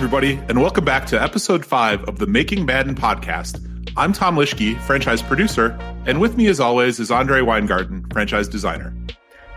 [0.00, 3.62] everybody, and welcome back to episode five of the Making Madden podcast.
[3.98, 8.96] I'm Tom Lischke, franchise producer, and with me, as always, is Andre Weingarten, franchise designer.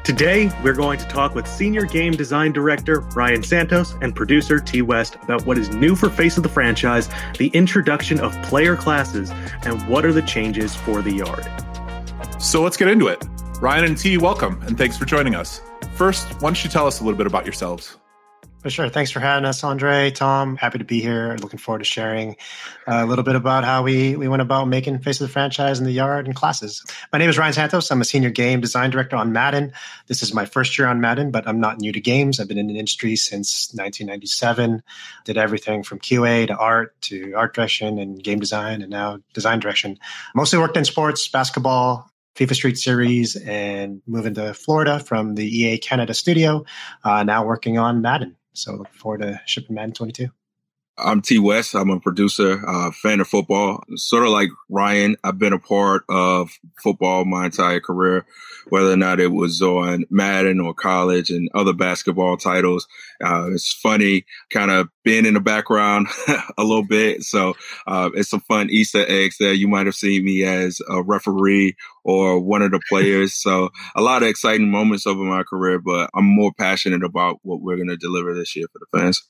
[0.03, 4.81] Today, we're going to talk with Senior Game Design Director Ryan Santos and producer T
[4.81, 7.07] West about what is new for Face of the franchise,
[7.37, 9.31] the introduction of player classes,
[9.61, 11.47] and what are the changes for the yard.
[12.41, 13.23] So let's get into it.
[13.61, 15.61] Ryan and T, welcome, and thanks for joining us.
[15.95, 17.97] First, why don't you tell us a little bit about yourselves?
[18.63, 18.87] For sure.
[18.87, 20.55] Thanks for having us, Andre, Tom.
[20.55, 21.35] Happy to be here.
[21.41, 22.37] Looking forward to sharing
[22.87, 25.79] uh, a little bit about how we, we went about making Face of the franchise
[25.79, 26.81] in the yard and classes.
[27.11, 27.91] My name is Ryan Santos.
[27.91, 29.73] I'm a senior game design director on Madden.
[30.07, 32.39] This is my first year on Madden, but I'm not new to games.
[32.39, 34.81] I've been in the industry since 1997.
[35.25, 39.59] Did everything from QA to art to art direction and game design and now design
[39.59, 39.99] direction.
[40.35, 45.79] Mostly worked in sports, basketball, FIFA Street Series and moving to Florida from the EA
[45.79, 46.63] Canada studio.
[47.03, 48.37] Uh, now working on Madden.
[48.53, 50.29] So looking forward to shipping Madden 22.
[50.95, 51.73] I'm T West.
[51.73, 53.83] I'm a producer, uh, fan of football.
[53.95, 56.51] Sort of like Ryan, I've been a part of
[56.83, 58.27] football my entire career,
[58.69, 62.87] whether or not it was on Madden or college and other basketball titles.
[63.23, 67.23] Uh, it's funny kind of being in the background a little bit.
[67.23, 67.55] So
[67.87, 69.53] uh, it's some fun Easter eggs there.
[69.53, 73.33] You might have seen me as a referee or one of the players.
[73.33, 77.61] So a lot of exciting moments over my career, but I'm more passionate about what
[77.61, 79.23] we're going to deliver this year for the fans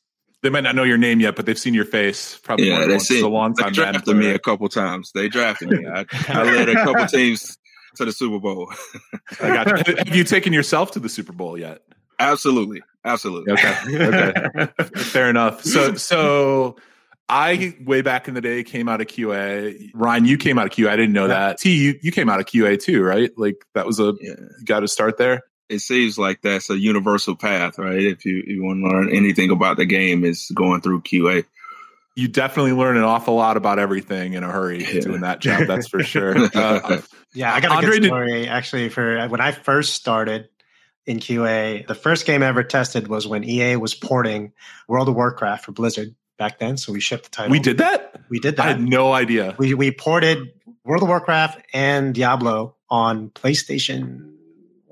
[0.44, 2.38] they might not know your name yet, but they've seen your face.
[2.38, 3.70] Probably yeah, they've seen a long time.
[3.70, 5.12] They drafted me a couple times.
[5.14, 5.88] They drafted me.
[5.88, 7.58] I, I led a couple teams
[7.96, 8.72] to the Super Bowl.
[9.42, 9.96] I got you.
[9.96, 11.82] Have you taken yourself to the Super Bowl yet?
[12.20, 13.54] Absolutely, absolutely.
[13.54, 15.64] Okay, okay, fair enough.
[15.64, 16.76] So, so
[17.30, 19.92] I way back in the day came out of QA.
[19.94, 20.90] Ryan, you came out of QA.
[20.90, 21.58] I didn't know that.
[21.58, 23.32] T, you, you came out of QA too, right?
[23.38, 24.34] Like that was a yeah.
[24.66, 25.42] got to start there
[25.74, 28.02] it seems like that's a universal path, right?
[28.02, 31.46] If you, you want to learn anything about the game, is going through QA.
[32.16, 35.02] You definitely learn an awful lot about everything in a hurry yeah.
[35.02, 35.68] doing that job.
[35.68, 36.34] That's for sure.
[36.56, 37.02] Uh,
[37.34, 38.90] yeah, I got a Andre good story did, actually.
[38.90, 40.50] For when I first started
[41.08, 44.54] in QA, the first game I ever tested was when EA was porting
[44.88, 46.78] World of Warcraft for Blizzard back then.
[46.78, 47.52] So we shipped the title.
[47.52, 48.22] We did that.
[48.30, 48.66] We did that.
[48.66, 49.56] I had no idea.
[49.58, 50.50] We we ported
[50.84, 54.33] World of Warcraft and Diablo on PlayStation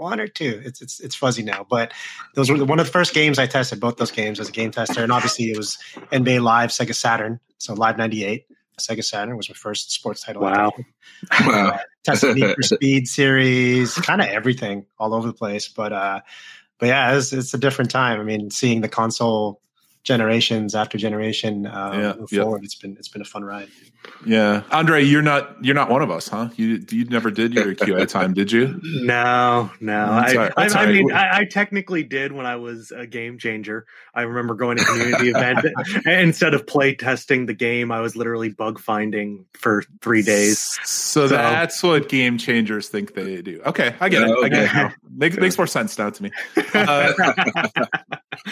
[0.01, 0.61] one or two.
[0.65, 1.93] It's it's it's fuzzy now, but
[2.33, 3.79] those were one of the first games I tested.
[3.79, 5.77] Both those games as a game tester, and obviously it was
[6.11, 8.45] NBA Live, Sega Saturn, so Live '98.
[8.79, 10.41] Sega Saturn was my first sports title.
[10.41, 10.73] Wow!
[11.41, 11.69] wow.
[11.69, 15.67] Uh, tested Need for Speed series, kind of everything, all over the place.
[15.67, 16.21] But uh,
[16.79, 18.19] but yeah, it's, it's a different time.
[18.19, 19.61] I mean, seeing the console
[20.03, 22.43] generations after generation uh, yeah, move yeah.
[22.43, 22.63] forward.
[22.63, 23.69] It's been it's been a fun ride.
[24.25, 26.49] Yeah, Andre, you're not you're not one of us, huh?
[26.55, 28.79] You you never did your QA time, did you?
[28.83, 30.05] No, no.
[30.05, 33.85] I, I, I, mean, I, I, technically did when I was a game changer.
[34.13, 35.65] I remember going to community event
[36.05, 40.59] instead of play testing the game, I was literally bug finding for three days.
[40.83, 43.61] So, so that's what game changers think they do.
[43.65, 44.31] Okay, I get it.
[44.31, 44.45] Okay.
[44.45, 44.73] I get it.
[44.73, 44.93] Now.
[45.13, 46.31] Makes makes more sense now to me.
[46.73, 47.13] Uh,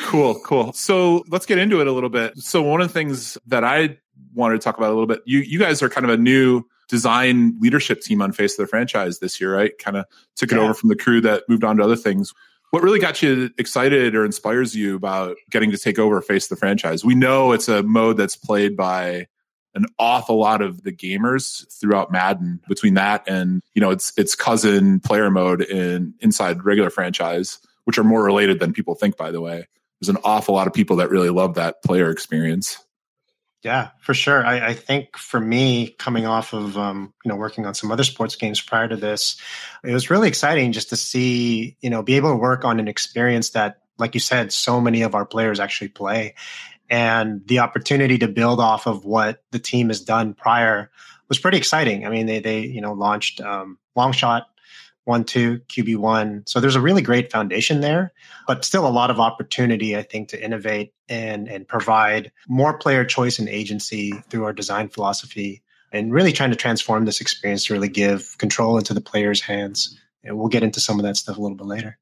[0.04, 0.74] cool, cool.
[0.74, 2.38] So let's get into it a little bit.
[2.38, 3.98] So one of the things that I
[4.34, 6.64] wanted to talk about a little bit, you you guys are kind of a new
[6.88, 9.78] design leadership team on Face of the franchise this year, right?
[9.78, 10.64] Kind of took it yeah.
[10.64, 12.34] over from the crew that moved on to other things.
[12.72, 16.50] What really got you excited or inspires you about getting to take over Face of
[16.50, 17.04] the franchise?
[17.04, 19.28] We know it's a mode that's played by
[19.76, 22.60] an awful lot of the gamers throughout Madden.
[22.68, 27.98] Between that and you know its its cousin player mode in inside regular franchise, which
[27.98, 29.18] are more related than people think.
[29.18, 29.66] By the way,
[30.00, 32.78] there's an awful lot of people that really love that player experience.
[33.64, 34.46] Yeah, for sure.
[34.46, 38.04] I, I, think for me, coming off of um, you know working on some other
[38.04, 39.42] sports games prior to this,
[39.84, 42.88] it was really exciting just to see you know be able to work on an
[42.88, 46.36] experience that, like you said, so many of our players actually play,
[46.92, 50.92] and the opportunity to build off of what the team has done prior
[51.28, 52.06] was pretty exciting.
[52.06, 53.80] I mean, they they you know launched um,
[55.10, 56.44] one, two, QB one.
[56.46, 58.14] So there's a really great foundation there,
[58.46, 63.04] but still a lot of opportunity, I think, to innovate and and provide more player
[63.04, 67.74] choice and agency through our design philosophy and really trying to transform this experience to
[67.74, 70.00] really give control into the player's hands.
[70.24, 71.98] And we'll get into some of that stuff a little bit later.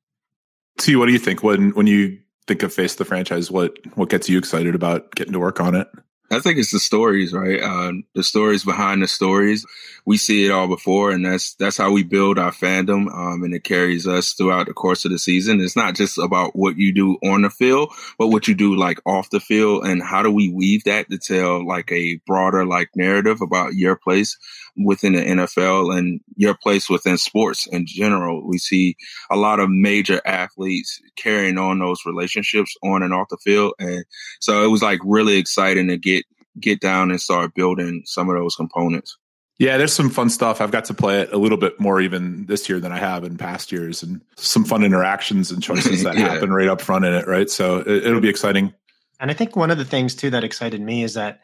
[0.77, 3.49] T, what do you think when when you think of face the franchise?
[3.49, 5.87] What what gets you excited about getting to work on it?
[6.29, 7.61] I think it's the stories, right?
[7.61, 9.65] Uh, the stories behind the stories.
[10.05, 13.53] We see it all before, and that's that's how we build our fandom, um, and
[13.53, 15.61] it carries us throughout the course of the season.
[15.61, 18.99] It's not just about what you do on the field, but what you do like
[19.05, 22.89] off the field, and how do we weave that to tell like a broader like
[22.95, 24.37] narrative about your place
[24.77, 28.47] within the NFL and your place within sports in general.
[28.47, 28.95] We see
[29.29, 34.05] a lot of major athletes carrying on those relationships on and off the field, and
[34.39, 36.25] so it was like really exciting to get
[36.59, 39.17] get down and start building some of those components.
[39.59, 40.61] Yeah, there's some fun stuff.
[40.61, 43.23] I've got to play it a little bit more even this year than I have
[43.23, 46.29] in past years, and some fun interactions and choices that yeah.
[46.29, 47.27] happen right up front in it.
[47.27, 48.73] Right, so it, it'll be exciting.
[49.19, 51.41] And I think one of the things too that excited me is that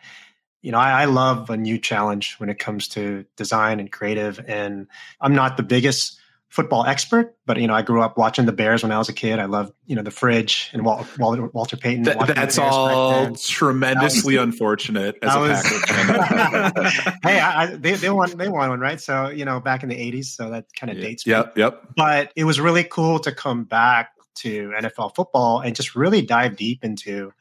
[0.63, 4.43] you know, I, I, love a new challenge when it comes to design and creative.
[4.47, 4.87] And
[5.19, 6.17] I'm not the biggest
[6.47, 9.13] football expert, but you know, I grew up watching the Bears when I was a
[9.13, 9.39] kid.
[9.39, 12.05] I loved, you know, the fridge and Walter, Walter, Walter Payton.
[12.05, 15.63] Th- that's all tremendously was, unfortunate as a was,
[17.23, 19.01] hey, I, they, they won, they won one, right?
[19.01, 20.31] So, you know, back in the eighties.
[20.31, 21.03] So that kind of yeah.
[21.03, 21.27] dates.
[21.27, 21.57] Yep.
[21.57, 21.63] Me.
[21.63, 21.87] Yep.
[21.97, 26.55] But it was really cool to come back to NFL football and just really dive
[26.55, 27.33] deep into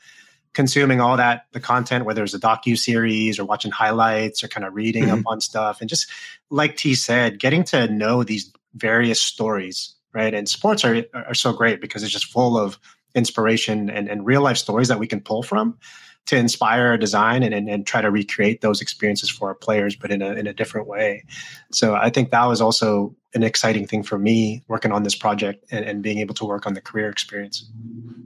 [0.55, 4.67] consuming all that the content whether it's a docu series or watching highlights or kind
[4.67, 5.21] of reading mm-hmm.
[5.21, 5.81] up on stuff.
[5.81, 6.11] And just
[6.51, 10.35] like t said getting to know these various stories right?
[10.35, 12.79] And sports are are so great because it's just full of
[13.15, 15.79] inspiration and, and real life stories that we can pull from
[16.27, 19.97] to inspire a design and, and, and try to recreate those experiences for our players,
[19.97, 21.25] but in a, in a different way.
[21.73, 25.65] So I think that was also an exciting thing for me working on this project
[25.71, 27.69] and, and being able to work on the career experience.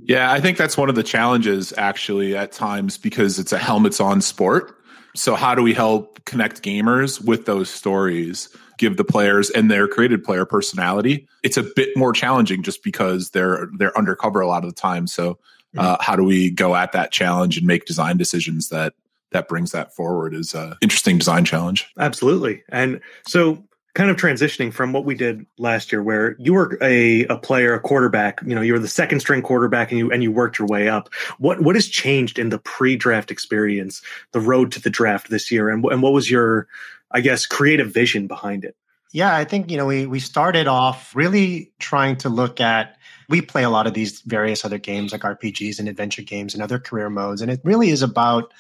[0.04, 4.00] Yeah, I think that's one of the challenges actually at times because it's a helmets
[4.00, 4.76] on sport.
[5.14, 8.49] So how do we help connect gamers with those stories?
[8.78, 11.26] give the players and their created player personality.
[11.42, 15.06] It's a bit more challenging just because they're they're undercover a lot of the time.
[15.06, 15.38] So
[15.78, 18.94] uh, how do we go at that challenge and make design decisions that
[19.32, 21.87] that brings that forward is a interesting design challenge.
[21.99, 22.62] Absolutely.
[22.69, 23.62] And so
[23.94, 27.73] kind of transitioning from what we did last year where you were a, a player,
[27.73, 30.58] a quarterback, you know, you were the second string quarterback and you and you worked
[30.58, 31.12] your way up.
[31.38, 34.02] What what has changed in the pre-draft experience,
[34.32, 36.69] the road to the draft this year and and what was your
[37.11, 38.76] I guess creative vision behind it?
[39.16, 42.98] Yeah, I think you know we we started off really trying to look at
[43.30, 46.62] we play a lot of these various other games like RPGs and adventure games and
[46.62, 47.40] other career modes.
[47.40, 48.52] And it really is about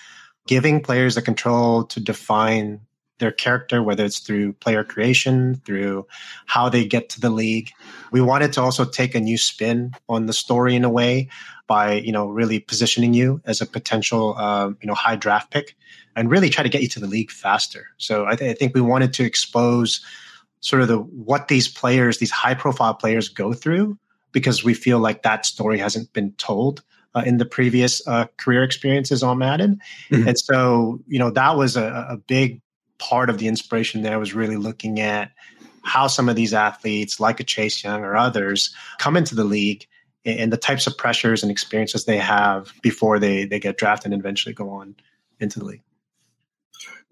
[0.46, 2.80] giving players the control to define
[3.18, 6.06] their character, whether it's through player creation, through
[6.46, 7.70] how they get to the league.
[8.10, 11.28] We wanted to also take a new spin on the story in a way
[11.66, 15.76] by, you know, really positioning you as a potential, uh, you know, high draft pick
[16.16, 17.88] and really try to get you to the league faster.
[17.98, 20.00] So I, th- I think we wanted to expose
[20.60, 23.98] sort of the what these players, these high profile players go through
[24.32, 26.82] because we feel like that story hasn't been told
[27.14, 29.80] uh, in the previous uh, career experiences on Madden.
[30.10, 30.28] Mm-hmm.
[30.28, 32.60] And so, you know, that was a, a big
[32.98, 35.32] part of the inspiration there was really looking at
[35.82, 39.86] how some of these athletes, like a Chase Young or others, come into the league
[40.24, 44.20] and the types of pressures and experiences they have before they they get drafted and
[44.20, 44.96] eventually go on
[45.40, 45.82] into the league.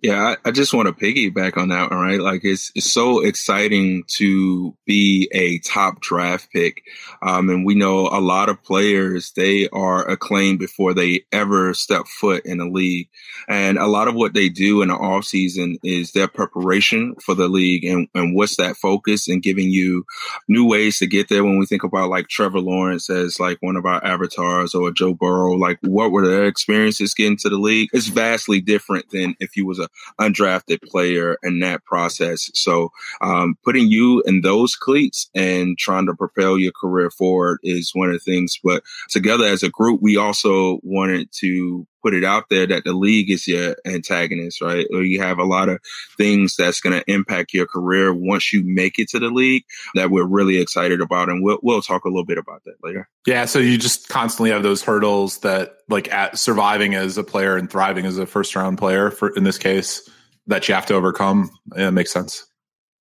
[0.02, 2.20] Yeah, I, I just want to piggyback on that one, right?
[2.20, 6.82] Like it's it's so exciting to be a top draft pick.
[7.22, 12.06] Um, and we know a lot of players, they are acclaimed before they ever step
[12.20, 13.08] foot in a league.
[13.48, 17.34] And a lot of what they do in the off season is their preparation for
[17.34, 20.04] the league and, and what's that focus and giving you
[20.48, 21.44] new ways to get there.
[21.44, 25.14] When we think about like Trevor Lawrence as like one of our avatars or Joe
[25.14, 27.88] Burrow, like what were their experiences getting to the league?
[27.94, 29.83] It's vastly different than if you was a
[30.20, 32.50] undrafted player in that process.
[32.54, 37.94] So um, putting you in those cleats and trying to propel your career forward is
[37.94, 38.58] one of the things.
[38.62, 42.92] But together as a group, we also wanted to put it out there that the
[42.92, 44.86] league is your antagonist, right?
[44.92, 45.80] Or you have a lot of
[46.18, 50.10] things that's going to impact your career once you make it to the league that
[50.10, 51.30] we're really excited about.
[51.30, 53.08] And we'll, we'll talk a little bit about that later.
[53.26, 53.46] Yeah.
[53.46, 57.70] So you just constantly have those hurdles that like at surviving as a player and
[57.70, 60.06] thriving as a first round player for, in this case,
[60.46, 61.50] that you have to overcome.
[61.74, 62.46] Yeah, it makes sense.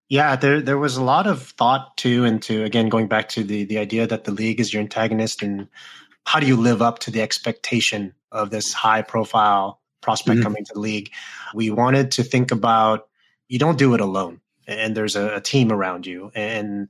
[0.10, 3.64] Yeah, there there was a lot of thought too into again going back to the
[3.66, 5.68] the idea that the league is your antagonist and
[6.26, 10.44] how do you live up to the expectation of this high profile prospect mm-hmm.
[10.44, 11.12] coming to the league.
[11.56, 13.08] We wanted to think about
[13.48, 16.32] you don't do it alone and there's a, a team around you.
[16.36, 16.90] And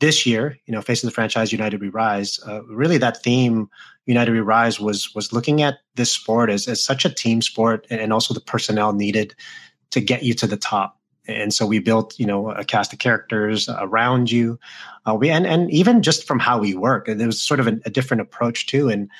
[0.00, 3.70] this year, you know, facing the franchise United We Rise, uh, really that theme
[4.06, 7.86] United We Rise was was looking at this sport as, as such a team sport
[7.90, 9.34] and also the personnel needed
[9.90, 10.98] to get you to the top.
[11.26, 14.58] And so we built, you know, a cast of characters around you.
[15.06, 17.72] Uh, we and and even just from how we work, there was sort of a,
[17.90, 18.88] different approach too.
[18.88, 19.10] And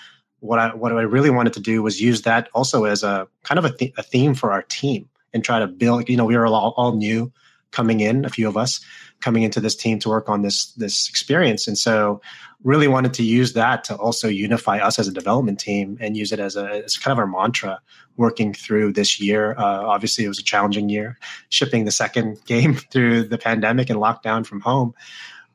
[0.41, 3.59] what I what I really wanted to do was use that also as a kind
[3.59, 6.09] of a, th- a theme for our team and try to build.
[6.09, 7.33] You know, we were all, all new
[7.71, 8.81] coming in, a few of us
[9.25, 12.21] coming into this team to work on this this experience, and so
[12.63, 16.31] really wanted to use that to also unify us as a development team and use
[16.31, 17.81] it as a as kind of our mantra
[18.19, 19.55] working through this year.
[19.57, 23.99] Uh, obviously, it was a challenging year, shipping the second game through the pandemic and
[23.99, 24.95] lockdown from home.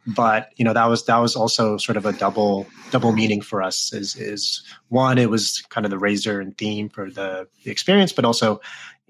[0.07, 3.61] But you know that was that was also sort of a double double meaning for
[3.61, 3.93] us.
[3.93, 8.13] Is is one, it was kind of the razor and theme for the, the experience,
[8.13, 8.61] but also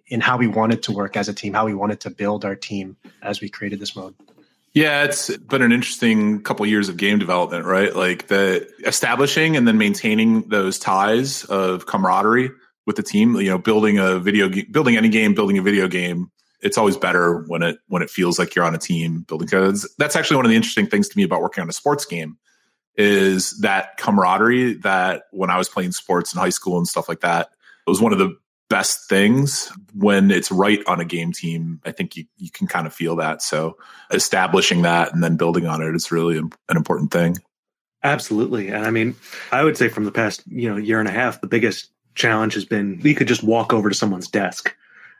[0.10, 2.56] in how we wanted to work as a team, how we wanted to build our
[2.56, 4.16] team as we created this mode.
[4.74, 7.96] Yeah, it's been an interesting couple years of game development, right?
[7.96, 12.52] Like the establishing and then maintaining those ties of camaraderie
[12.86, 13.36] with the team.
[13.36, 16.32] You know, building a video, building any game, building a video game.
[16.62, 19.48] It's always better when it when it feels like you're on a team building.
[19.48, 22.06] Because that's actually one of the interesting things to me about working on a sports
[22.06, 22.38] game
[22.96, 27.22] is that camaraderie that when I was playing sports in high school and stuff like
[27.22, 27.50] that,
[27.88, 28.36] it was one of the
[28.70, 31.82] best things when it's right on a game team.
[31.86, 33.42] I think you, you can kind of feel that.
[33.42, 33.78] So
[34.12, 37.38] establishing that and then building on it is really an important thing.
[38.04, 38.70] Absolutely.
[38.70, 39.16] And I mean,
[39.52, 42.54] I would say from the past, you know, year and a half, the biggest challenge
[42.54, 44.76] has been we could just walk over to someone's desk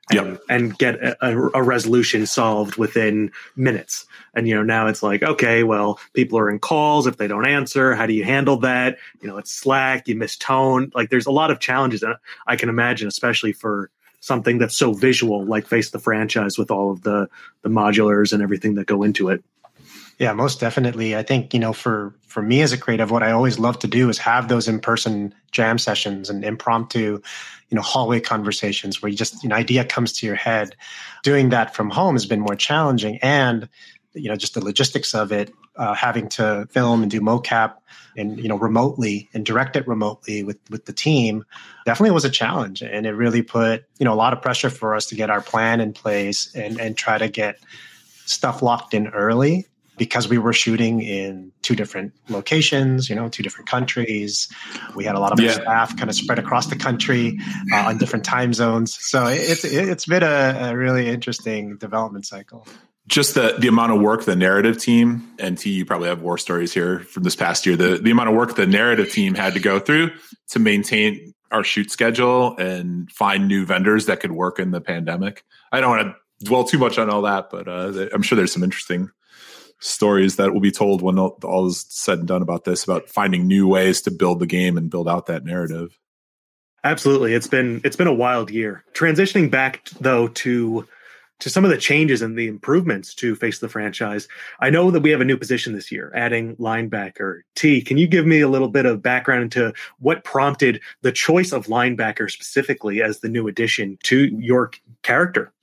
[0.10, 0.42] and, yep.
[0.50, 4.06] and get a, a, resolution solved within minutes.
[4.34, 7.08] And you know, now it's like, okay, well, people are in calls.
[7.08, 8.98] If they don't answer, how do you handle that?
[9.22, 10.08] You know, it's Slack.
[10.08, 10.92] You miss tone.
[10.96, 12.16] Like, there's a lot of challenges, and
[12.48, 16.92] I can imagine, especially for something that's so visual, like Face the Franchise, with all
[16.92, 17.30] of the
[17.62, 19.44] the modulars and everything that go into it.
[20.20, 21.16] Yeah, most definitely.
[21.16, 23.88] I think, you know, for for me as a creative, what I always love to
[23.88, 27.22] do is have those in-person jam sessions and impromptu,
[27.70, 30.76] you know, hallway conversations where you just an idea comes to your head.
[31.24, 33.70] Doing that from home has been more challenging and
[34.14, 37.76] you know, just the logistics of it, uh, having to film and do mocap
[38.18, 41.46] and you know remotely and direct it remotely with with the team
[41.86, 44.96] definitely was a challenge and it really put you know a lot of pressure for
[44.96, 47.60] us to get our plan in place and and try to get
[48.26, 49.68] stuff locked in early
[50.00, 54.48] because we were shooting in two different locations, you know, two different countries.
[54.96, 55.52] We had a lot of yeah.
[55.52, 57.38] staff kind of spread across the country
[57.72, 58.98] uh, on different time zones.
[59.00, 62.66] So it's it's been a, a, really interesting development cycle.
[63.08, 66.38] Just the the amount of work the narrative team and T, you probably have war
[66.38, 67.76] stories here from this past year.
[67.76, 70.12] The the amount of work the narrative team had to go through
[70.52, 75.44] to maintain our shoot schedule and find new vendors that could work in the pandemic.
[75.72, 78.54] I don't want to dwell too much on all that, but uh, I'm sure there's
[78.54, 79.10] some interesting
[79.80, 83.48] stories that will be told when all, is said and done about this about finding
[83.48, 85.98] new ways to build the game and build out that narrative.
[86.84, 87.34] Absolutely.
[87.34, 88.84] It's been it's been a wild year.
[88.94, 90.88] Transitioning back though to
[91.40, 94.28] to some of the changes and the improvements to face the franchise
[94.60, 97.82] i know that we have a new position this year adding linebacker t.
[97.82, 101.68] Can you give me a little bit of background into what prompted the choice of
[101.68, 104.72] linebacker specifically as the new addition to your
[105.02, 105.54] character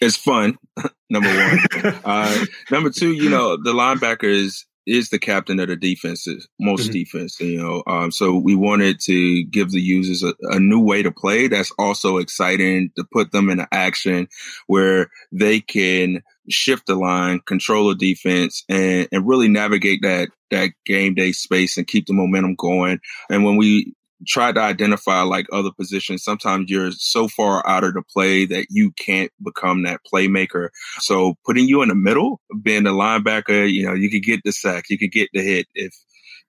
[0.00, 0.56] it's fun.
[1.10, 1.94] number one.
[2.04, 6.84] uh, number two, you know, the linebacker is is the captain of the defenses, most
[6.84, 6.92] mm-hmm.
[6.92, 7.38] defense.
[7.40, 11.12] You know, um, so we wanted to give the users a, a, new way to
[11.12, 11.46] play.
[11.46, 14.28] That's also exciting to put them in action
[14.66, 20.70] where they can shift the line, control the defense, and and really navigate that that
[20.86, 23.00] game day space and keep the momentum going.
[23.30, 23.94] And when we
[24.26, 26.22] try to identify like other positions.
[26.22, 30.68] Sometimes you're so far out of the play that you can't become that playmaker.
[31.00, 34.52] So putting you in the middle, being a linebacker, you know, you could get the
[34.52, 35.66] sack, you could get the hit.
[35.74, 35.92] If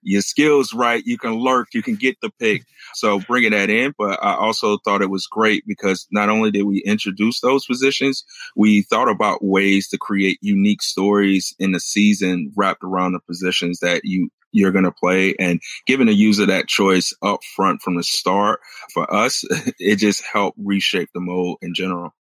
[0.02, 2.64] your skills right, you can lurk, you can get the pick.
[2.94, 6.62] So bringing that in, but I also thought it was great because not only did
[6.62, 8.24] we introduce those positions,
[8.56, 13.80] we thought about ways to create unique stories in the season wrapped around the positions
[13.80, 17.96] that you you're going to play and giving the user that choice up front from
[17.96, 18.60] the start
[18.92, 19.44] for us,
[19.78, 22.12] it just helped reshape the mold in general.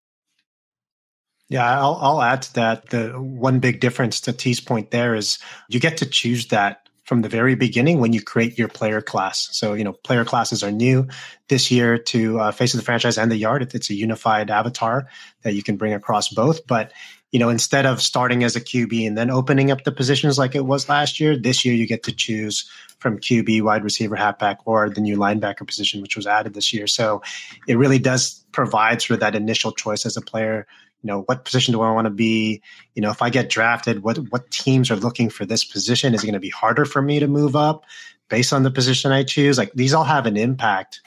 [1.48, 2.90] Yeah, I'll, I'll add to that.
[2.90, 7.24] The one big difference to T's point there is you get to choose that from
[7.24, 9.50] the very beginning when you create your player class.
[9.52, 11.08] So, you know, player classes are new
[11.48, 13.68] this year to uh, Face of the Franchise and the Yard.
[13.74, 15.08] It's a unified avatar
[15.42, 16.68] that you can bring across both.
[16.68, 16.92] But
[17.32, 20.54] you know, instead of starting as a QB and then opening up the positions like
[20.54, 24.60] it was last year, this year you get to choose from QB, wide receiver, halfback,
[24.66, 26.86] or the new linebacker position, which was added this year.
[26.86, 27.24] So
[27.68, 30.68] it really does provide sort of that initial choice as a player.
[31.02, 32.62] You know, what position do I want to be?
[32.94, 36.14] You know, if I get drafted, what what teams are looking for this position?
[36.14, 37.86] Is it going to be harder for me to move up
[38.28, 39.58] based on the position I choose?
[39.58, 41.02] Like these all have an impact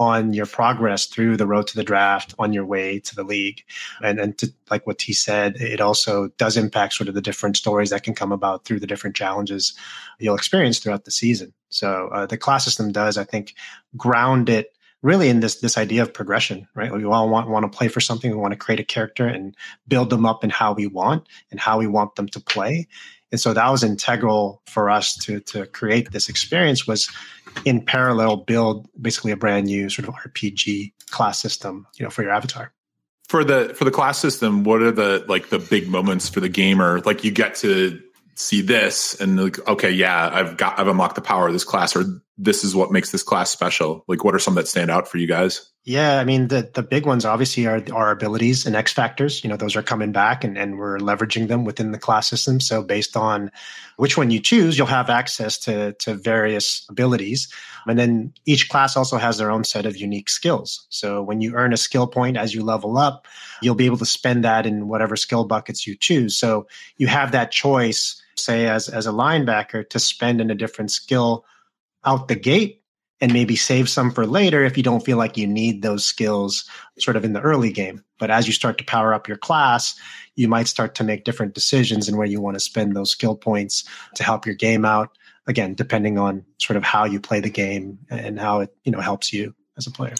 [0.00, 3.64] on your progress through the road to the draft on your way to the league.
[4.02, 7.56] And and to, like what T said, it also does impact sort of the different
[7.56, 9.74] stories that can come about through the different challenges
[10.18, 11.52] you'll experience throughout the season.
[11.68, 13.54] So uh, the class system does, I think,
[13.96, 16.92] ground it really in this this idea of progression, right?
[16.92, 18.30] We all want want to play for something.
[18.30, 19.54] We want to create a character and
[19.86, 22.88] build them up in how we want and how we want them to play.
[23.30, 27.08] And so that was integral for us to to create this experience was
[27.64, 32.22] in parallel build basically a brand new sort of RPG class system, you know, for
[32.22, 32.72] your avatar.
[33.28, 36.48] For the for the class system, what are the like the big moments for the
[36.48, 37.00] gamer?
[37.00, 38.00] Like you get to
[38.38, 41.96] see this and like okay yeah i've got i've unlocked the power of this class
[41.96, 42.04] or
[42.38, 44.04] this is what makes this class special?
[44.06, 45.68] Like what are some that stand out for you guys?
[45.84, 49.42] Yeah i mean the the big ones obviously are our abilities and x factors.
[49.42, 52.60] You know those are coming back and, and we're leveraging them within the class system.
[52.60, 53.50] So based on
[53.96, 57.52] which one you choose you'll have access to to various abilities.
[57.86, 60.86] And then each class also has their own set of unique skills.
[60.90, 63.26] So when you earn a skill point as you level up
[63.62, 66.36] you'll be able to spend that in whatever skill buckets you choose.
[66.36, 66.68] So
[66.98, 71.44] you have that choice say as as a linebacker to spend in a different skill
[72.08, 72.82] out the gate
[73.20, 76.68] and maybe save some for later if you don't feel like you need those skills
[76.98, 78.02] sort of in the early game.
[78.18, 79.94] But as you start to power up your class,
[80.34, 83.36] you might start to make different decisions in where you want to spend those skill
[83.36, 83.84] points
[84.14, 85.10] to help your game out.
[85.46, 89.00] Again, depending on sort of how you play the game and how it, you know,
[89.00, 90.14] helps you as a player.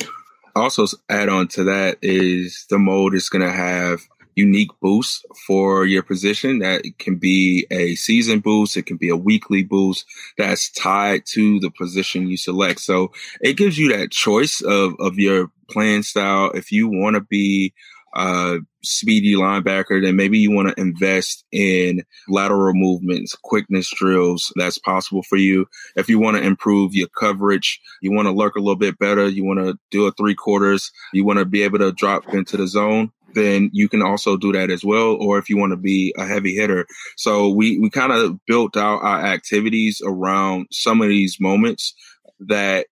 [0.57, 4.00] Also add on to that is the mode is going to have
[4.38, 6.61] unique boost for your position.
[6.61, 8.76] That can be a season boost.
[8.76, 10.07] It can be a weekly boost
[10.38, 12.80] that's tied to the position you select.
[12.80, 16.52] So it gives you that choice of, of your playing style.
[16.52, 17.75] If you want to be
[18.14, 24.52] a speedy linebacker, then maybe you want to invest in lateral movements, quickness drills.
[24.57, 25.66] That's possible for you.
[25.97, 29.28] If you want to improve your coverage, you want to lurk a little bit better.
[29.28, 30.92] You want to do a three quarters.
[31.12, 34.52] You want to be able to drop into the zone then you can also do
[34.52, 35.16] that as well.
[35.20, 36.87] Or if you want to be a heavy hitter.
[37.16, 41.94] So we, we kind of built out our activities around some of these moments
[42.40, 42.87] that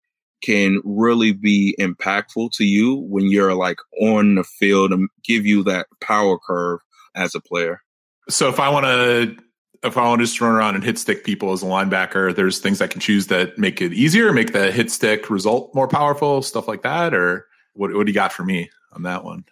[0.43, 5.63] can really be impactful to you when you're like on the field and give you
[5.63, 6.79] that power curve
[7.15, 7.81] as a player.
[8.29, 9.37] So if I want to
[9.83, 12.59] if I want to just run around and hit stick people as a linebacker, there's
[12.59, 16.41] things I can choose that make it easier, make the hit stick result more powerful,
[16.41, 17.13] stuff like that.
[17.13, 19.43] Or what, what do you got for me on that one?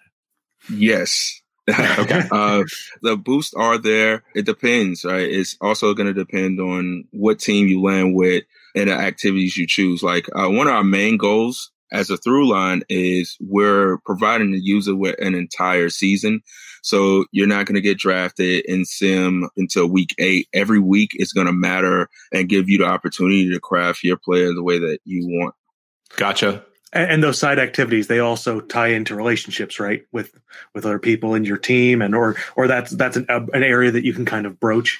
[0.70, 1.42] Yes.
[1.70, 2.24] okay.
[2.32, 2.64] uh,
[3.02, 4.24] the boosts are there.
[4.36, 5.30] It depends, right?
[5.30, 8.44] It's also going to depend on what team you land with
[8.76, 10.04] and the activities you choose.
[10.04, 14.62] Like uh, one of our main goals as a through line is we're providing the
[14.62, 16.42] user with an entire season.
[16.84, 20.48] So you're not going to get drafted in sim until week eight.
[20.54, 24.54] Every week is going to matter and give you the opportunity to craft your player
[24.54, 25.54] the way that you want.
[26.16, 30.04] Gotcha and, those side activities they also tie into relationships right?
[30.12, 30.34] With
[30.74, 34.06] with other people in your team and or or that's that's an, an area that
[34.06, 35.00] you can kind of broach.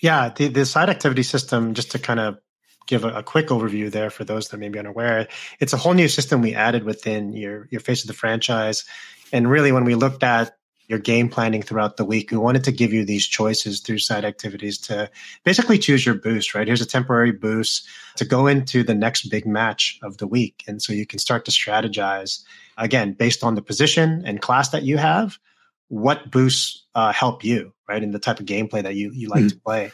[0.00, 2.38] Yeah the, the side activity system just to kind of
[2.86, 5.26] give a, a, quick overview there for those that may be unaware
[5.58, 8.84] it's a whole new system we added within your your face of the franchise.
[9.32, 10.56] And really when we looked at
[10.88, 12.30] your game planning throughout the week.
[12.30, 15.10] We wanted to give you these choices through side activities to
[15.44, 16.66] basically choose your boost, right?
[16.66, 20.62] Here's a temporary boost to go into the next big match of the week.
[20.66, 22.42] And so you can start to strategize
[22.76, 25.38] again based on the position and class that you have.
[25.88, 28.02] What boosts uh, help you, right?
[28.02, 29.48] In the type of gameplay that you, you like mm-hmm.
[29.48, 29.92] to play.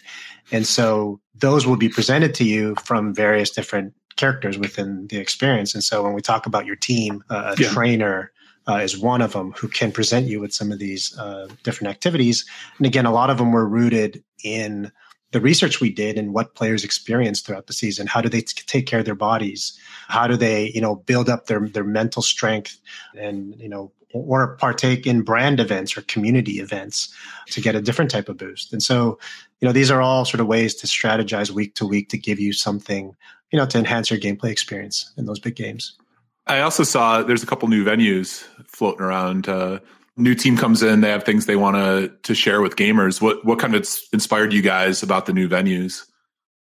[0.50, 5.74] And so those will be presented to you from various different characters within the experience.
[5.74, 7.68] And so when we talk about your team, uh, a yeah.
[7.70, 8.32] trainer,
[8.70, 11.90] uh, is one of them who can present you with some of these uh, different
[11.90, 12.44] activities.
[12.78, 14.92] And again, a lot of them were rooted in
[15.32, 18.06] the research we did and what players experience throughout the season.
[18.06, 19.78] How do they t- take care of their bodies?
[20.08, 22.78] How do they, you know, build up their their mental strength
[23.16, 27.14] and you know, or partake in brand events or community events
[27.46, 28.72] to get a different type of boost?
[28.72, 29.18] And so,
[29.60, 32.38] you know, these are all sort of ways to strategize week to week to give
[32.40, 33.14] you something,
[33.50, 35.96] you know, to enhance your gameplay experience in those big games.
[36.46, 39.48] I also saw there's a couple new venues floating around.
[39.48, 39.80] Uh,
[40.16, 43.20] new team comes in, they have things they want to to share with gamers.
[43.20, 46.06] What what kind of inspired you guys about the new venues?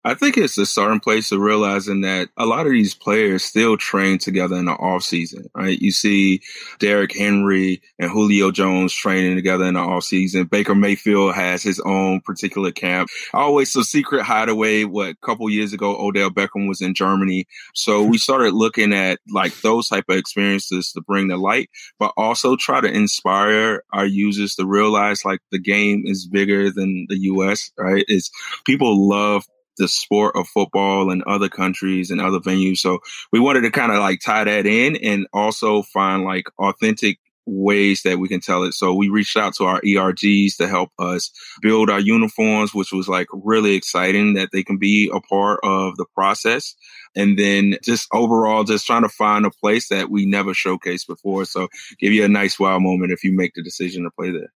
[0.05, 3.75] I think it's a starting place of realizing that a lot of these players still
[3.75, 5.79] train together in the off season, right?
[5.81, 6.41] You see
[6.77, 10.45] Derrick Henry and Julio Jones training together in the off season.
[10.45, 13.09] Baker Mayfield has his own particular camp.
[13.33, 14.83] Always some secret hideaway.
[14.83, 17.47] What a couple years ago, Odell Beckham was in Germany.
[17.73, 22.13] So we started looking at like those type of experiences to bring the light, but
[22.15, 27.17] also try to inspire our users to realize like the game is bigger than the
[27.21, 27.71] U.S.
[27.75, 28.05] Right?
[28.07, 28.29] Is
[28.65, 29.45] people love
[29.77, 32.77] the sport of football in other countries and other venues.
[32.77, 32.99] So
[33.31, 38.01] we wanted to kind of like tie that in and also find like authentic ways
[38.03, 38.73] that we can tell it.
[38.73, 43.07] So we reached out to our ERGs to help us build our uniforms, which was
[43.07, 46.75] like really exciting that they can be a part of the process.
[47.15, 51.45] And then just overall, just trying to find a place that we never showcased before.
[51.45, 54.51] So give you a nice wow moment if you make the decision to play there.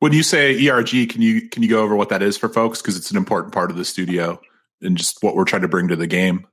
[0.00, 2.80] When you say ERG, can you can you go over what that is for folks
[2.80, 4.40] because it's an important part of the studio
[4.82, 6.46] and just what we're trying to bring to the game?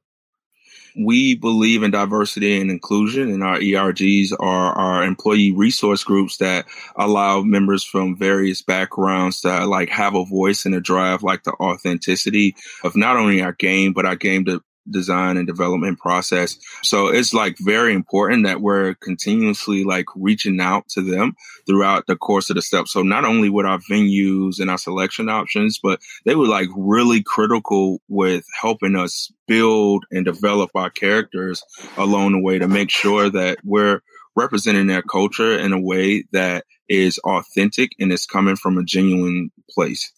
[0.98, 6.66] we believe in diversity and inclusion and our ERGs are our employee resource groups that
[6.96, 11.52] allow members from various backgrounds to like have a voice and a drive like the
[11.54, 16.58] authenticity of not only our game, but our game to design and development process.
[16.84, 22.16] So it's like very important that we're continuously like reaching out to them throughout the
[22.16, 22.94] course of the steps.
[22.94, 27.24] So not only with our venues and our selection options, but they were like really
[27.24, 31.64] critical with helping us build and develop our characters
[31.98, 34.02] along the way to make sure that we're
[34.36, 39.50] representing their culture in a way that is authentic and is coming from a genuine
[39.70, 40.12] place.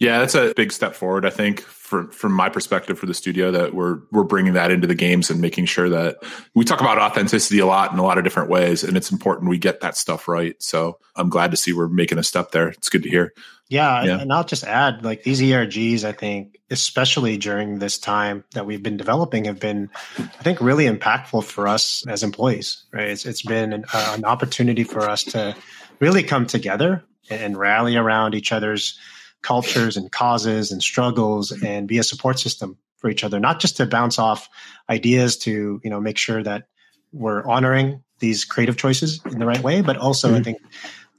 [0.00, 1.24] Yeah, that's a big step forward.
[1.24, 4.88] I think for, from my perspective for the studio that we're we're bringing that into
[4.88, 6.16] the games and making sure that
[6.54, 9.48] we talk about authenticity a lot in a lot of different ways, and it's important
[9.48, 10.60] we get that stuff right.
[10.60, 12.68] So I'm glad to see we're making a step there.
[12.68, 13.32] It's good to hear.
[13.68, 14.20] Yeah, yeah.
[14.20, 16.04] and I'll just add like these ERGs.
[16.04, 20.86] I think, especially during this time that we've been developing, have been, I think, really
[20.86, 22.84] impactful for us as employees.
[22.92, 25.54] Right, it's it's been an, uh, an opportunity for us to
[26.00, 28.98] really come together and rally around each other's
[29.44, 33.76] cultures and causes and struggles and be a support system for each other, not just
[33.76, 34.48] to bounce off
[34.90, 36.68] ideas to, you know, make sure that
[37.12, 40.38] we're honoring these creative choices in the right way, but also mm-hmm.
[40.38, 40.58] I think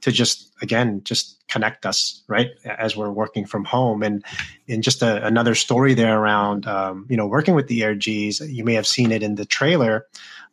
[0.02, 4.24] to just again just connect us right as we're working from home and
[4.66, 8.64] in just a, another story there around um, you know working with the ergs you
[8.64, 10.06] may have seen it in the trailer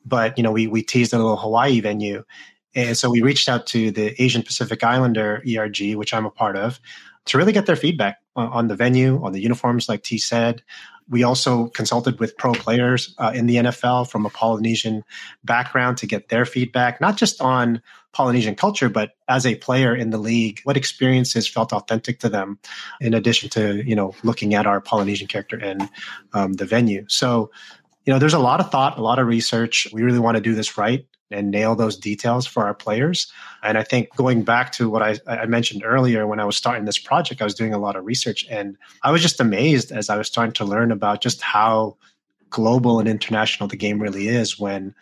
[0.05, 2.23] but you know we we teased a little hawaii venue
[2.73, 6.55] and so we reached out to the asian pacific islander erg which i'm a part
[6.55, 6.79] of
[7.25, 10.63] to really get their feedback on, the venue, on the uniforms, like T said.
[11.09, 15.03] We also consulted with pro players uh, in the NFL from a Polynesian
[15.43, 17.81] background to get their feedback, not just on
[18.13, 22.59] Polynesian culture, but as a player in the league, what experiences felt authentic to them,
[23.01, 25.89] in addition to you know looking at our Polynesian character and
[26.33, 27.05] um, the venue.
[27.09, 27.51] So,
[28.05, 29.88] you know, there's a lot of thought, a lot of research.
[29.91, 33.32] We really want to do this right and nail those details for our players.
[33.63, 36.86] And I think going back to what I, I, mentioned earlier, when I was starting
[36.86, 40.10] this project, I was doing a lot of research and I was just amazed as
[40.10, 41.98] I was starting to learn about just how
[42.50, 44.93] global and international the game really is when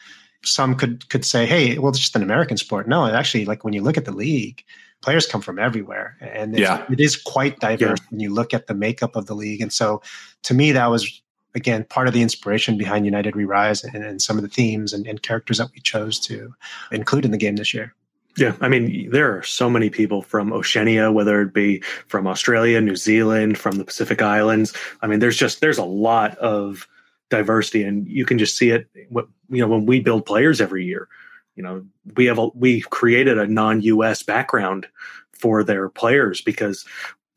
[0.44, 2.88] some could could say, hey, well, it's just an American sport.
[2.88, 4.64] No, actually, like when you look at the league,
[5.02, 6.18] players come from everywhere.
[6.22, 6.86] And yeah.
[6.90, 8.08] it is quite diverse yeah.
[8.10, 9.62] when you look at the makeup of the league.
[9.62, 10.02] And so
[10.44, 11.22] to me, that was
[11.56, 14.94] again part of the inspiration behind United We Rise and, and some of the themes
[14.94, 16.54] and, and, characters that we chose to
[16.92, 17.94] include in the game this year.
[18.38, 22.80] Yeah, I mean, there are so many people from Oceania, whether it be from Australia,
[22.80, 24.74] New Zealand, from the Pacific Islands.
[25.02, 26.88] I mean, there's just there's a lot of
[27.30, 28.88] diversity, and you can just see it.
[29.10, 31.10] What You know, when we build players every year,
[31.56, 31.86] you know,
[32.16, 34.24] we have a, we created a non-U.S.
[34.24, 34.88] background
[35.34, 36.86] for their players because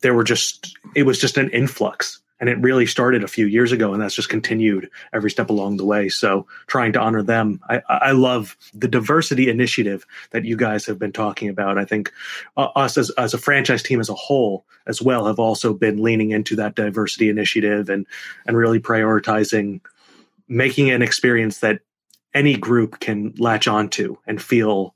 [0.02, 3.72] there were just it was just an influx and it really started a few years
[3.72, 6.10] ago and that's just continued every step along the way.
[6.10, 10.98] So trying to honor them i, I love the diversity initiative that you guys have
[10.98, 11.78] been talking about.
[11.78, 12.12] I think
[12.58, 16.02] uh, us as, as a franchise team as a whole as well have also been
[16.02, 18.06] leaning into that diversity initiative and
[18.44, 19.80] and really prioritizing
[20.46, 21.80] making an experience that
[22.34, 24.94] any group can latch onto and feel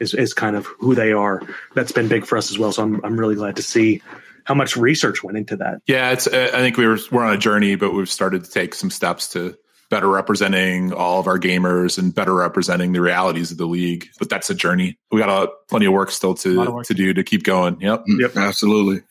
[0.00, 1.40] is, is kind of who they are.
[1.74, 2.72] That's been big for us as well.
[2.72, 4.02] So i'm, I'm really glad to see
[4.44, 5.82] how much research went into that.
[5.86, 6.26] Yeah, it's.
[6.26, 9.28] I think we were we're on a journey, but we've started to take some steps
[9.30, 9.56] to
[9.90, 14.08] better representing all of our gamers and better representing the realities of the league.
[14.18, 14.96] But that's a journey.
[15.10, 16.86] We got a, plenty of work still to work.
[16.86, 17.80] to do to keep going.
[17.80, 18.04] Yep.
[18.08, 18.36] Mm, yep.
[18.36, 19.02] Absolutely.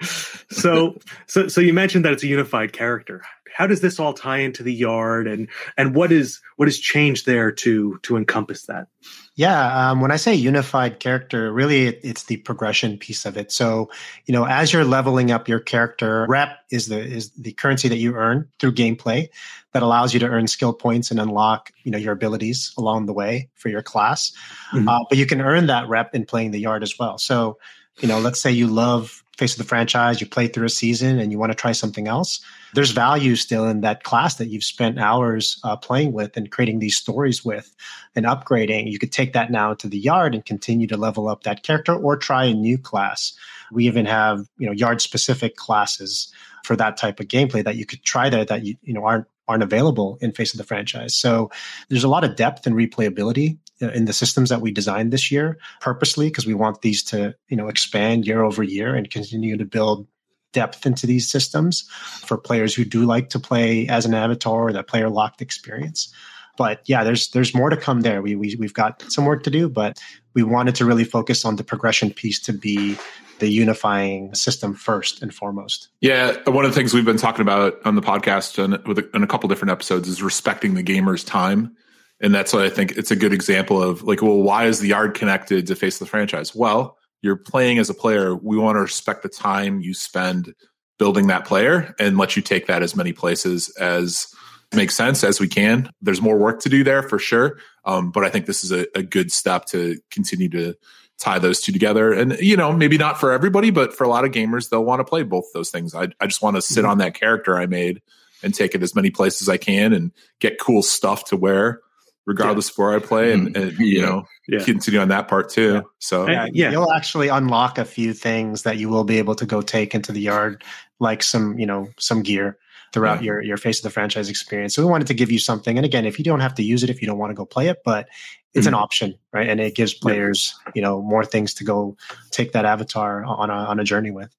[0.50, 3.22] so so so you mentioned that it's a unified character.
[3.56, 7.24] How does this all tie into the yard and and what is what has changed
[7.24, 8.88] there to to encompass that?
[9.34, 13.50] Yeah, um, when I say unified character, really it, it's the progression piece of it.
[13.50, 13.90] So,
[14.26, 17.96] you know, as you're leveling up your character, rep is the is the currency that
[17.96, 19.28] you earn through gameplay
[19.72, 23.14] that allows you to earn skill points and unlock, you know, your abilities along the
[23.14, 24.32] way for your class.
[24.72, 24.86] Mm-hmm.
[24.86, 27.16] Uh, but you can earn that rep in playing the yard as well.
[27.16, 27.58] So,
[28.00, 31.18] you know, let's say you love face of the franchise, you play through a season
[31.18, 32.40] and you want to try something else,
[32.74, 36.78] there's value still in that class that you've spent hours uh, playing with and creating
[36.78, 37.74] these stories with
[38.14, 38.90] and upgrading.
[38.90, 41.94] You could take that now to the yard and continue to level up that character
[41.94, 43.34] or try a new class.
[43.70, 46.32] We even have, you know, yard specific classes
[46.64, 49.26] for that type of gameplay that you could try there that you, you know, aren't
[49.48, 51.14] aren't available in face of the franchise.
[51.14, 51.50] So
[51.88, 55.58] there's a lot of depth and replayability in the systems that we designed this year
[55.80, 59.64] purposely because we want these to you know expand year over year and continue to
[59.64, 60.06] build
[60.52, 61.86] depth into these systems
[62.24, 66.12] for players who do like to play as an avatar or that player locked experience
[66.56, 69.50] but yeah there's there's more to come there we, we we've got some work to
[69.50, 70.00] do but
[70.32, 72.96] we wanted to really focus on the progression piece to be
[73.38, 75.88] the unifying system first and foremost.
[76.00, 79.16] Yeah, one of the things we've been talking about on the podcast and with a,
[79.16, 81.76] in a couple different episodes is respecting the gamer's time.
[82.20, 84.88] And that's what I think it's a good example of like, well, why is the
[84.88, 86.54] yard connected to face the franchise?
[86.54, 88.34] Well, you're playing as a player.
[88.34, 90.54] We want to respect the time you spend
[90.98, 94.28] building that player and let you take that as many places as
[94.74, 95.90] makes sense as we can.
[96.00, 97.58] There's more work to do there for sure.
[97.84, 100.74] Um, but I think this is a, a good step to continue to
[101.18, 102.12] tie those two together.
[102.12, 105.00] And, you know, maybe not for everybody, but for a lot of gamers, they'll want
[105.00, 105.94] to play both those things.
[105.94, 106.90] I, I just want to sit mm-hmm.
[106.90, 108.02] on that character I made
[108.42, 111.80] and take it as many places as I can and get cool stuff to wear
[112.26, 112.72] regardless yeah.
[112.72, 113.62] of where I play and, mm-hmm.
[113.62, 114.62] and you know, yeah.
[114.62, 115.74] continue on that part too.
[115.74, 115.80] Yeah.
[116.00, 119.46] So yeah, yeah, you'll actually unlock a few things that you will be able to
[119.46, 120.64] go take into the yard,
[120.98, 122.58] like some, you know, some gear
[122.96, 124.74] throughout your your face of the franchise experience.
[124.74, 125.76] So we wanted to give you something.
[125.76, 127.44] And again, if you don't have to use it, if you don't want to go
[127.44, 128.08] play it, but
[128.54, 128.74] it's mm-hmm.
[128.74, 129.46] an option, right?
[129.46, 131.98] And it gives players, you know, more things to go
[132.30, 134.34] take that avatar on a on a journey with.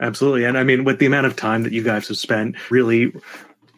[0.00, 0.44] Absolutely.
[0.44, 3.14] And I mean, with the amount of time that you guys have spent really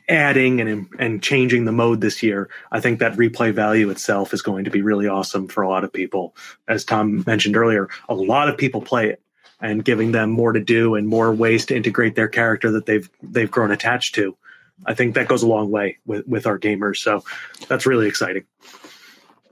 [0.09, 4.43] adding and and changing the mode this year, I think that replay value itself is
[4.43, 6.35] going to be really awesome for a lot of people.
[6.67, 9.23] As Tom mentioned earlier, a lot of people play it
[9.61, 13.09] and giving them more to do and more ways to integrate their character that they've
[13.23, 14.37] they've grown attached to.
[14.85, 16.99] I think that goes a long way with with our gamers.
[16.99, 17.25] So
[17.69, 18.45] that's really exciting.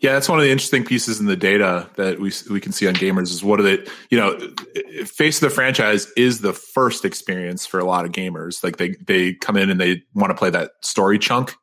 [0.01, 2.87] Yeah, that's one of the interesting pieces in the data that we we can see
[2.87, 4.39] on gamers is what are they, you know,
[5.07, 8.63] face of the franchise is the first experience for a lot of gamers.
[8.63, 11.55] Like they they come in and they want to play that story chunk,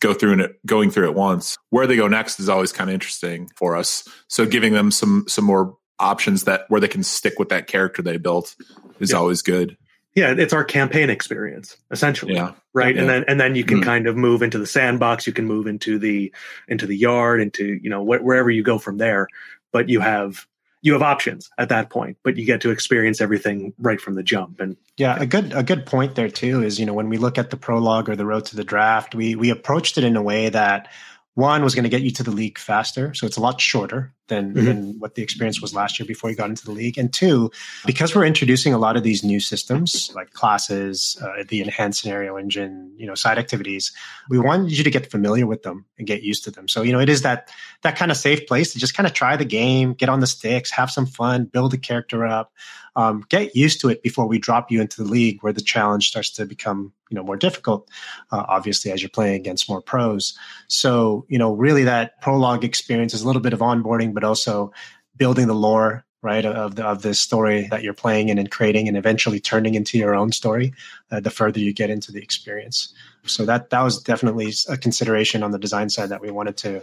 [0.00, 1.56] go through it going through it once.
[1.70, 4.08] Where they go next is always kind of interesting for us.
[4.26, 8.02] So giving them some some more options that where they can stick with that character
[8.02, 8.54] they built
[9.00, 9.16] is yeah.
[9.16, 9.76] always good.
[10.14, 12.34] Yeah, it's our campaign experience essentially.
[12.34, 12.52] Yeah.
[12.72, 12.94] Right.
[12.94, 13.02] Yeah.
[13.02, 13.88] And then and then you can mm-hmm.
[13.88, 16.32] kind of move into the sandbox, you can move into the
[16.68, 19.26] into the yard, into, you know, wh- wherever you go from there,
[19.72, 20.46] but you have
[20.82, 24.22] you have options at that point, but you get to experience everything right from the
[24.22, 24.60] jump.
[24.60, 27.36] And yeah, a good a good point there too is you know when we look
[27.36, 30.22] at the prologue or the road to the draft, we we approached it in a
[30.22, 30.92] way that
[31.34, 34.13] one was going to get you to the league faster, so it's a lot shorter
[34.28, 34.64] than, mm-hmm.
[34.64, 36.98] than what the experience was last year before you got into the league.
[36.98, 37.50] And two,
[37.86, 42.36] because we're introducing a lot of these new systems like classes, uh, the enhanced scenario
[42.36, 43.92] engine, you know, side activities,
[44.28, 46.68] we wanted you to get familiar with them and get used to them.
[46.68, 47.50] So you know, it is that
[47.82, 50.26] that kind of safe place to just kind of try the game, get on the
[50.26, 52.52] sticks, have some fun, build a character up,
[52.96, 56.08] um, get used to it before we drop you into the league where the challenge
[56.08, 57.88] starts to become you know more difficult
[58.32, 60.36] uh, obviously as you're playing against more pros
[60.68, 64.72] so you know really that prologue experience is a little bit of onboarding but also
[65.16, 68.88] building the lore right of the, of this story that you're playing in and creating
[68.88, 70.72] and eventually turning into your own story
[71.10, 72.94] uh, the further you get into the experience.
[73.26, 76.82] So that that was definitely a consideration on the design side that we wanted to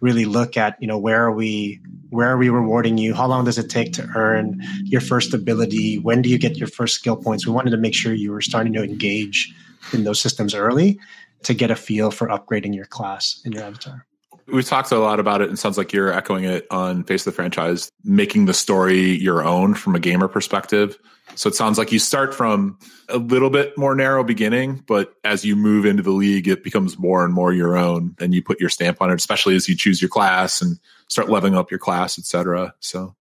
[0.00, 3.14] really look at you know where are we where are we rewarding you?
[3.14, 5.98] How long does it take to earn your first ability?
[5.98, 7.46] When do you get your first skill points?
[7.46, 9.54] We wanted to make sure you were starting to engage
[9.92, 11.00] in those systems early
[11.44, 14.06] to get a feel for upgrading your class and your avatar.
[14.46, 17.32] We've talked a lot about it, and sounds like you're echoing it on Face of
[17.32, 20.98] the Franchise, making the story your own from a gamer perspective.
[21.34, 22.78] So it sounds like you start from
[23.08, 26.98] a little bit more narrow beginning, but as you move into the league, it becomes
[26.98, 29.76] more and more your own, and you put your stamp on it, especially as you
[29.76, 30.78] choose your class and
[31.08, 32.74] start leveling up your class, etc.
[32.80, 33.14] So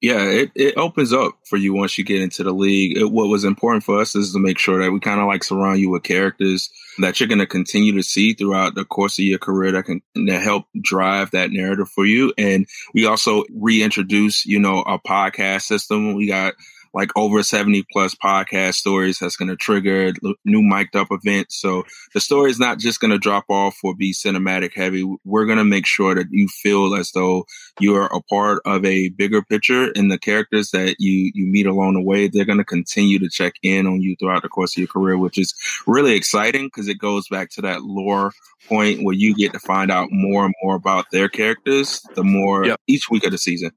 [0.00, 2.98] yeah, it, it opens up for you once you get into the league.
[2.98, 5.42] It, what was important for us is to make sure that we kind of like
[5.42, 9.24] surround you with characters that you're going to continue to see throughout the course of
[9.24, 12.32] your career that can that help drive that narrative for you.
[12.36, 16.14] And we also reintroduce, you know, a podcast system.
[16.14, 16.54] We got
[16.96, 20.14] like over 70 plus podcast stories that's going to trigger
[20.46, 21.60] new mic'd up events.
[21.60, 25.04] So the story is not just going to drop off or be cinematic heavy.
[25.22, 27.44] We're going to make sure that you feel as though
[27.78, 31.66] you are a part of a bigger picture and the characters that you, you meet
[31.66, 34.74] along the way, they're going to continue to check in on you throughout the course
[34.74, 35.54] of your career, which is
[35.86, 38.32] really exciting because it goes back to that lore
[38.68, 42.64] point where you get to find out more and more about their characters the more
[42.64, 42.80] yep.
[42.86, 43.72] each week of the season.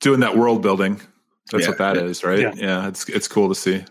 [0.00, 1.00] Doing that world building
[1.50, 1.68] That's yeah.
[1.68, 2.40] what that is, right?
[2.40, 2.52] Yeah.
[2.56, 3.84] yeah, it's it's cool to see.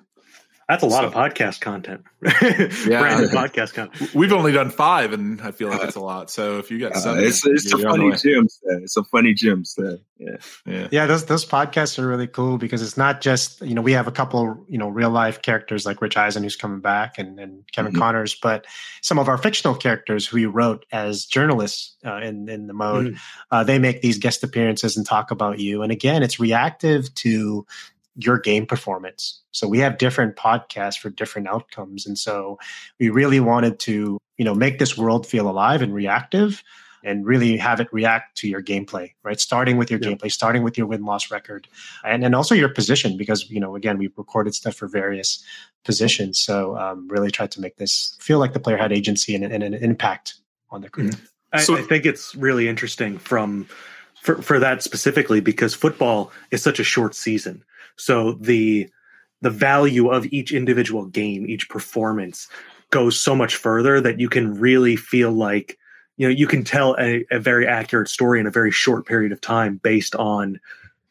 [0.69, 2.03] That's a lot so, of podcast content.
[2.23, 4.13] yeah, Branded podcast content.
[4.13, 6.29] We've only done five, and I feel like it's a lot.
[6.29, 8.59] So if you got uh, it's it's a funny gems.
[8.63, 9.77] It's a funny gems.
[9.77, 11.05] Yeah, yeah, yeah.
[11.05, 14.11] Those those podcasts are really cool because it's not just you know we have a
[14.11, 17.91] couple you know real life characters like Rich Eisen who's coming back and, and Kevin
[17.91, 17.99] mm-hmm.
[17.99, 18.65] Connors, but
[19.01, 23.07] some of our fictional characters who we wrote as journalists uh, in in the mode,
[23.07, 23.15] mm-hmm.
[23.51, 25.81] uh, they make these guest appearances and talk about you.
[25.81, 27.65] And again, it's reactive to
[28.15, 29.41] your game performance.
[29.51, 32.05] So we have different podcasts for different outcomes.
[32.05, 32.59] And so
[32.99, 36.63] we really wanted to, you know, make this world feel alive and reactive
[37.03, 39.39] and really have it react to your gameplay, right?
[39.39, 40.09] Starting with your yeah.
[40.09, 41.67] gameplay, starting with your win loss record
[42.05, 45.43] and, and also your position, because, you know, again, we recorded stuff for various
[45.83, 46.39] positions.
[46.39, 49.63] So um, really tried to make this feel like the player had agency and, and
[49.63, 50.35] an impact
[50.69, 51.09] on the career.
[51.09, 51.25] Mm-hmm.
[51.51, 53.67] I, so, I think it's really interesting from
[54.21, 57.63] for, for that specifically because football is such a short season.
[57.97, 58.89] So the
[59.41, 62.47] the value of each individual game, each performance
[62.91, 65.77] goes so much further that you can really feel like
[66.17, 69.31] you know you can tell a, a very accurate story in a very short period
[69.31, 70.59] of time based on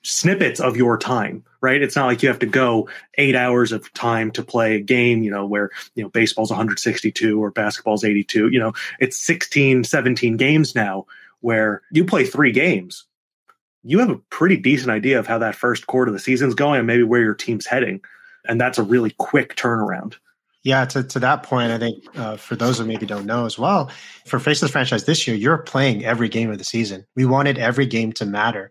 [0.02, 1.80] snippets of your time right?
[1.80, 5.22] It's not like you have to go eight hours of time to play a game
[5.22, 10.36] you know where you know baseball's 162 or basketball's 82 you know it's 16 17
[10.36, 11.06] games now
[11.40, 13.04] where you play three games
[13.84, 16.78] you have a pretty decent idea of how that first quarter of the season's going
[16.78, 18.00] and maybe where your team's heading.
[18.46, 20.16] And that's a really quick turnaround.
[20.64, 23.58] Yeah, to, to that point, I think uh, for those who maybe don't know as
[23.58, 23.90] well,
[24.26, 27.04] for Face of the Franchise this year, you're playing every game of the season.
[27.16, 28.70] We wanted every game to matter.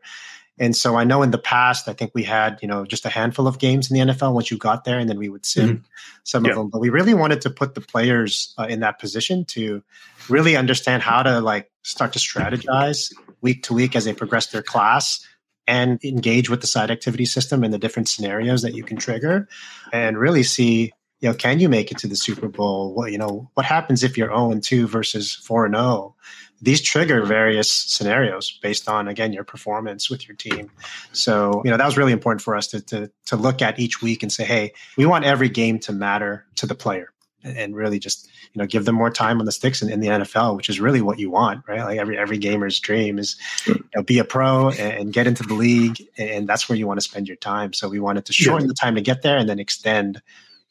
[0.60, 3.10] And so I know in the past, I think we had, you know, just a
[3.10, 5.70] handful of games in the NFL once you got there, and then we would sim
[5.70, 5.84] mm-hmm.
[6.24, 6.52] some yeah.
[6.52, 6.70] of them.
[6.70, 9.82] But we really wanted to put the players uh, in that position to
[10.30, 14.62] really understand how to like start to strategize week to week as they progress their
[14.62, 15.26] class
[15.68, 19.48] and engage with the side activity system and the different scenarios that you can trigger
[19.94, 23.18] and really see you know can you make it to the super bowl what you
[23.18, 26.16] know what happens if you're 0 and 2 versus 4 and 0
[26.62, 30.70] these trigger various scenarios based on again your performance with your team
[31.12, 34.02] so you know that was really important for us to to, to look at each
[34.02, 37.12] week and say hey we want every game to matter to the player
[37.44, 40.08] and really just you know give them more time on the sticks in, in, the
[40.08, 41.84] NFL, which is really what you want, right?
[41.84, 45.44] Like every every gamer's dream is you know, be a pro and, and, get into
[45.44, 47.74] the league, and that's where you want to spend your time.
[47.74, 48.70] So we wanted to shorten yeah.
[48.70, 50.22] the time to get there and then extend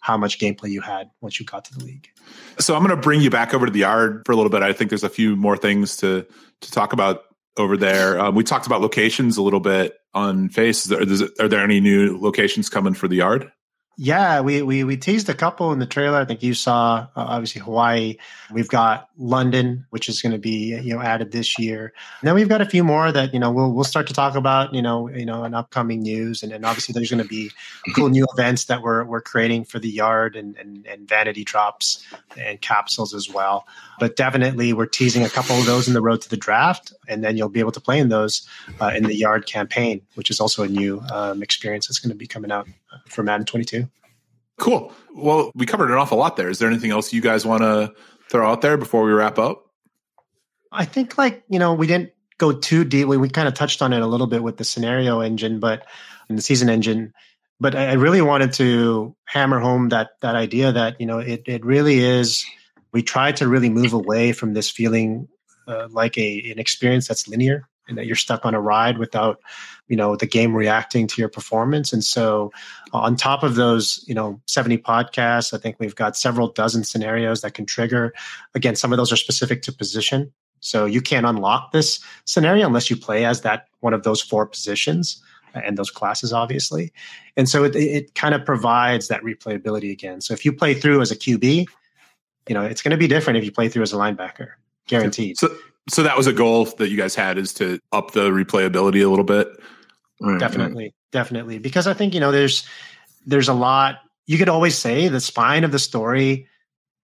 [0.00, 2.08] how much gameplay you had once you got to the league.
[2.58, 4.62] So I'm going to bring you back over to the yard for a little bit.
[4.62, 6.26] I think there's a few more things to
[6.60, 7.22] to talk about
[7.56, 8.18] over there.
[8.20, 10.86] Um, we talked about locations a little bit on Face.
[10.86, 13.50] Is there, are there any new locations coming for the yard?
[14.02, 16.16] Yeah, we, we we teased a couple in the trailer.
[16.16, 18.16] I think you saw uh, obviously Hawaii.
[18.50, 21.92] We've got London, which is going to be you know added this year.
[22.22, 24.36] And then we've got a few more that you know we'll we'll start to talk
[24.36, 26.42] about you know you know in upcoming news.
[26.42, 27.50] And, and obviously there's going to be
[27.94, 32.02] cool new events that we're we're creating for the yard and, and and vanity drops
[32.38, 33.66] and capsules as well.
[33.98, 37.22] But definitely we're teasing a couple of those in the road to the draft, and
[37.22, 38.48] then you'll be able to play in those
[38.80, 42.16] uh, in the yard campaign, which is also a new um, experience that's going to
[42.16, 42.66] be coming out
[43.08, 43.88] for Madden 22.
[44.58, 44.92] Cool.
[45.14, 46.48] Well, we covered an awful lot there.
[46.48, 47.92] Is there anything else you guys want to
[48.30, 49.64] throw out there before we wrap up?
[50.70, 53.08] I think, like, you know, we didn't go too deep.
[53.08, 55.86] We, we kind of touched on it a little bit with the scenario engine, but
[56.28, 57.12] in the season engine.
[57.58, 61.64] But I really wanted to hammer home that that idea that you know it it
[61.64, 62.46] really is.
[62.92, 65.28] We try to really move away from this feeling
[65.68, 69.40] uh, like a an experience that's linear and that you're stuck on a ride without
[69.90, 71.92] you know the game reacting to your performance.
[71.92, 72.52] And so
[72.94, 76.84] uh, on top of those you know 70 podcasts i think we've got several dozen
[76.84, 78.14] scenarios that can trigger.
[78.54, 80.32] Again some of those are specific to position.
[80.60, 84.46] So you can't unlock this scenario unless you play as that one of those four
[84.46, 85.22] positions
[85.54, 86.92] uh, and those classes obviously.
[87.36, 90.20] And so it, it kind of provides that replayability again.
[90.20, 91.66] So if you play through as a qb
[92.48, 94.52] you know it's going to be different if you play through as a linebacker
[94.86, 95.36] guaranteed.
[95.36, 95.48] So
[95.88, 99.08] so that was a goal that you guys had is to up the replayability a
[99.08, 99.48] little bit.
[100.20, 100.94] Right, definitely, right.
[101.12, 101.58] definitely.
[101.58, 102.66] Because I think you know there's
[103.26, 104.00] there's a lot.
[104.26, 106.46] You could always say the spine of the story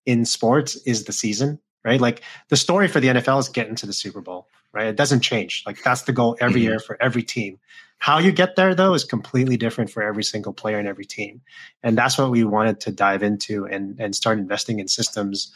[0.06, 2.00] in sports is the season, right?
[2.00, 4.88] Like the story for the NFL is getting to the Super Bowl, right?
[4.88, 5.64] It doesn't change.
[5.66, 6.70] Like that's the goal every mm-hmm.
[6.70, 7.60] year for every team.
[7.98, 11.42] How you get there though is completely different for every single player and every team.
[11.82, 15.52] And that's what we wanted to dive into and and start investing in systems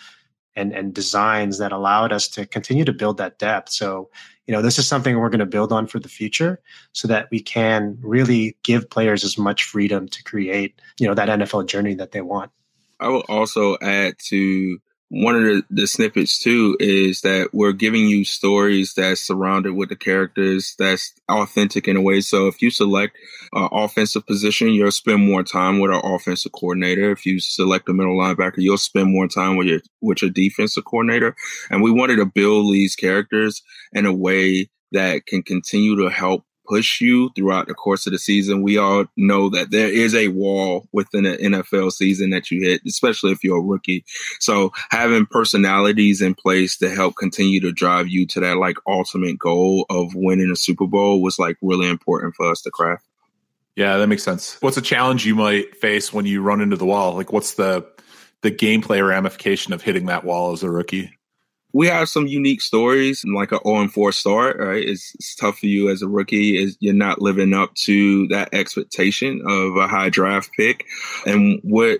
[0.59, 3.71] and, and designs that allowed us to continue to build that depth.
[3.71, 4.09] So,
[4.45, 6.59] you know, this is something we're going to build on for the future
[6.91, 11.29] so that we can really give players as much freedom to create, you know, that
[11.29, 12.51] NFL journey that they want.
[12.99, 18.07] I will also add to one of the, the, snippets too is that we're giving
[18.07, 22.21] you stories that's surrounded with the characters that's authentic in a way.
[22.21, 23.17] So if you select
[23.53, 27.11] an offensive position, you'll spend more time with our offensive coordinator.
[27.11, 30.85] If you select a middle linebacker, you'll spend more time with your with your defensive
[30.85, 31.35] coordinator.
[31.71, 36.45] And we wanted to build these characters in a way that can continue to help
[36.69, 38.61] push you throughout the course of the season.
[38.61, 42.81] We all know that there is a wall within an NFL season that you hit,
[42.85, 44.05] especially if you're a rookie.
[44.39, 49.39] So having personalities in place to help continue to drive you to that like ultimate
[49.39, 53.05] goal of winning a Super Bowl was like really important for us to craft.
[53.75, 54.57] Yeah, that makes sense.
[54.61, 57.15] What's a challenge you might face when you run into the wall?
[57.15, 57.87] Like what's the
[58.41, 61.18] the gameplay ramification of hitting that wall as a rookie?
[61.73, 64.83] We have some unique stories like an 0 and 4 start, right?
[64.83, 68.53] It's, it's tough for you as a rookie is you're not living up to that
[68.53, 70.85] expectation of a high draft pick.
[71.25, 71.99] And what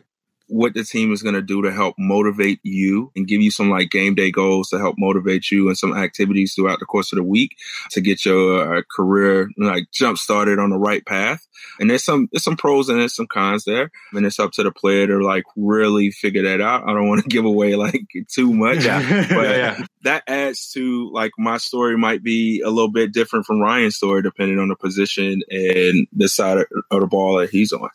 [0.50, 3.70] what the team is going to do to help motivate you and give you some
[3.70, 7.18] like game day goals to help motivate you and some activities throughout the course of
[7.18, 7.56] the week
[7.92, 11.46] to get your uh, career like jump started on the right path.
[11.80, 14.64] And there's some there's some pros and there's some cons there, and it's up to
[14.64, 16.84] the player to like really figure that out.
[16.84, 19.28] I don't want to give away like too much, yeah.
[19.30, 19.86] but yeah.
[20.04, 24.22] that adds to like my story might be a little bit different from Ryan's story
[24.22, 26.58] depending on the position and the side
[26.92, 27.90] of the ball that he's on.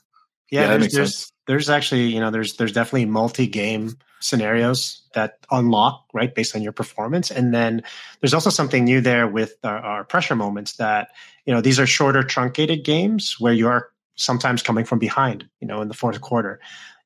[0.50, 6.06] Yeah, yeah there's, there's, there's, actually, you know, there's there's definitely multi-game scenarios that unlock,
[6.12, 7.30] right, based on your performance.
[7.30, 7.82] And then
[8.20, 11.08] there's also something new there with our, our pressure moments that,
[11.44, 15.68] you know, these are shorter truncated games where you are sometimes coming from behind, you
[15.68, 16.58] know, in the fourth quarter.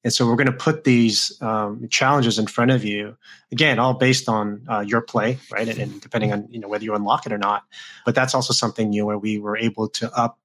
[0.05, 3.17] And so we're going to put these um, challenges in front of you,
[3.51, 5.69] again, all based on uh, your play, right?
[5.69, 7.65] And, and, depending on you know whether you unlock it or not.
[8.07, 10.39] But that's also something new where we were able to up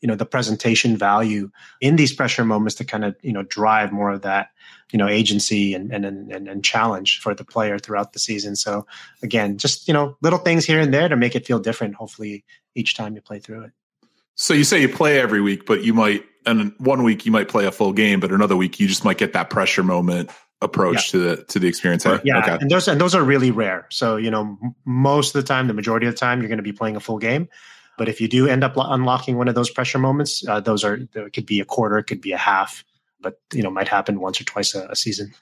[0.00, 3.92] you know the presentation value in these pressure moments to kind of you know drive
[3.92, 4.50] more of that
[4.92, 8.56] you know agency and and and, and challenge for the player throughout the season.
[8.56, 8.86] So
[9.22, 12.44] again just you know little things here and there to make it feel different hopefully
[12.74, 13.72] each time you play through it.
[14.34, 17.48] So you say you play every week but you might and one week you might
[17.48, 20.30] play a full game but another week you just might get that pressure moment
[20.60, 21.10] approach yeah.
[21.10, 22.58] to the to the experience yeah okay.
[22.60, 23.86] and those and those are really rare.
[23.90, 26.62] So you know most of the time the majority of the time you're going to
[26.62, 27.48] be playing a full game
[27.98, 30.94] but if you do end up unlocking one of those pressure moments, uh, those are
[30.94, 32.84] it could be a quarter, it could be a half,
[33.20, 35.34] but you know might happen once or twice a, a season.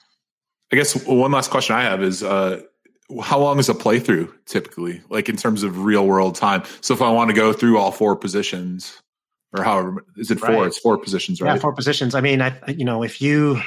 [0.73, 2.61] I guess one last question I have is uh,
[3.21, 6.63] how long is a playthrough typically, like in terms of real world time?
[6.81, 9.01] So if I want to go through all four positions,
[9.55, 10.49] or however is it four?
[10.49, 10.67] Right.
[10.67, 11.53] It's four positions, right?
[11.53, 12.15] Yeah, four positions.
[12.15, 13.61] I mean, I you know if you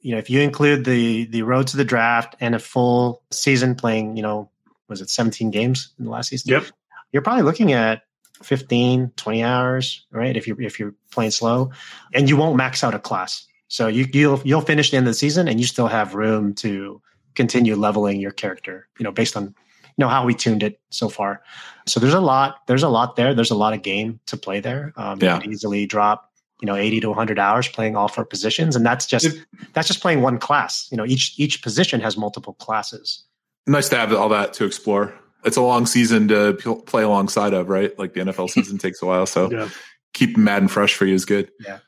[0.00, 3.74] you know if you include the the road to the draft and a full season
[3.74, 4.50] playing, you know,
[4.88, 6.52] was it 17 games in the last season?
[6.52, 6.64] Yep
[7.12, 8.02] you're probably looking at
[8.42, 10.36] 15, 20 hours, right?
[10.36, 11.70] If you're if you're playing slow,
[12.14, 13.46] and you won't max out a class.
[13.68, 16.54] So you you'll you'll finish the end of the season and you still have room
[16.56, 17.02] to
[17.34, 21.08] continue leveling your character, you know, based on you know how we tuned it so
[21.08, 21.42] far.
[21.86, 23.34] So there's a lot, there's a lot there.
[23.34, 24.92] There's a lot of game to play there.
[24.96, 25.34] Um, yeah.
[25.34, 26.30] You could easily drop,
[26.60, 29.36] you know, 80 to 100 hours playing all four positions, and that's just
[29.74, 30.88] that's just playing one class.
[30.90, 33.24] You know, each each position has multiple classes.
[33.66, 35.12] Nice to have all that to explore
[35.44, 36.54] it's a long season to
[36.86, 37.96] play alongside of, right?
[37.98, 39.68] Like the NFL season takes a while, so yeah.
[40.12, 41.50] keep Madden fresh for you is good.
[41.60, 41.78] Yeah.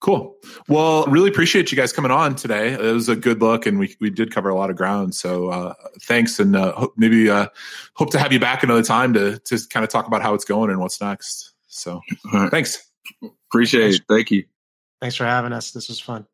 [0.00, 0.36] Cool.
[0.68, 2.74] Well, really appreciate you guys coming on today.
[2.74, 5.14] It was a good look, and we we did cover a lot of ground.
[5.14, 7.46] So uh, thanks, and uh, maybe uh,
[7.94, 10.44] hope to have you back another time to to kind of talk about how it's
[10.44, 11.54] going and what's next.
[11.68, 12.00] So
[12.32, 12.50] right.
[12.50, 12.86] thanks.
[13.48, 13.96] Appreciate thanks.
[13.96, 14.04] it.
[14.08, 14.44] Thank you.
[15.00, 15.72] Thanks for having us.
[15.72, 16.26] This was fun.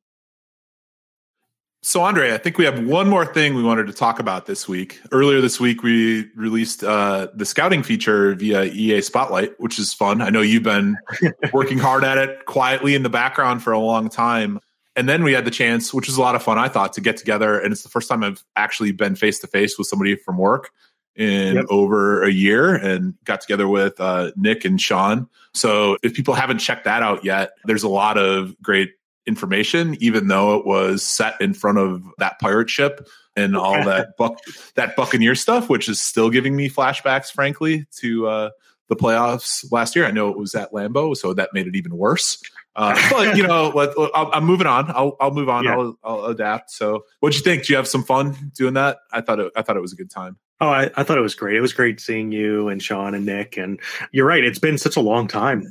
[1.85, 4.69] So, Andre, I think we have one more thing we wanted to talk about this
[4.69, 5.01] week.
[5.11, 10.23] Earlier this week, we released uh, the scouting feature via EA Spotlight, which is fun.
[10.23, 10.97] I know you've been
[11.53, 14.61] working hard at it quietly in the background for a long time.
[14.95, 17.01] And then we had the chance, which was a lot of fun, I thought, to
[17.01, 17.59] get together.
[17.59, 20.71] And it's the first time I've actually been face to face with somebody from work
[21.17, 21.65] in yep.
[21.69, 25.29] over a year and got together with uh, Nick and Sean.
[25.53, 28.91] So if people haven't checked that out yet, there's a lot of great
[29.27, 33.07] information, even though it was set in front of that pirate ship
[33.37, 34.39] and all that buck
[34.75, 38.51] that Buccaneer stuff, which is still giving me flashbacks, frankly, to uh,
[38.89, 40.07] the playoffs last year.
[40.07, 42.43] I know it was at Lambeau, so that made it even worse.
[42.75, 44.91] Uh, but you know, let, I'm moving on.
[44.91, 45.65] I'll, I'll move on.
[45.65, 45.73] Yeah.
[45.77, 46.71] I'll, I'll, adapt.
[46.71, 47.67] So, what'd you think?
[47.67, 48.99] Do you have some fun doing that?
[49.13, 50.39] I thought it, I thought it was a good time.
[50.61, 51.57] Oh, I, I, thought it was great.
[51.57, 53.57] It was great seeing you and Sean and Nick.
[53.57, 53.81] And
[54.13, 55.67] you're right; it's been such a long time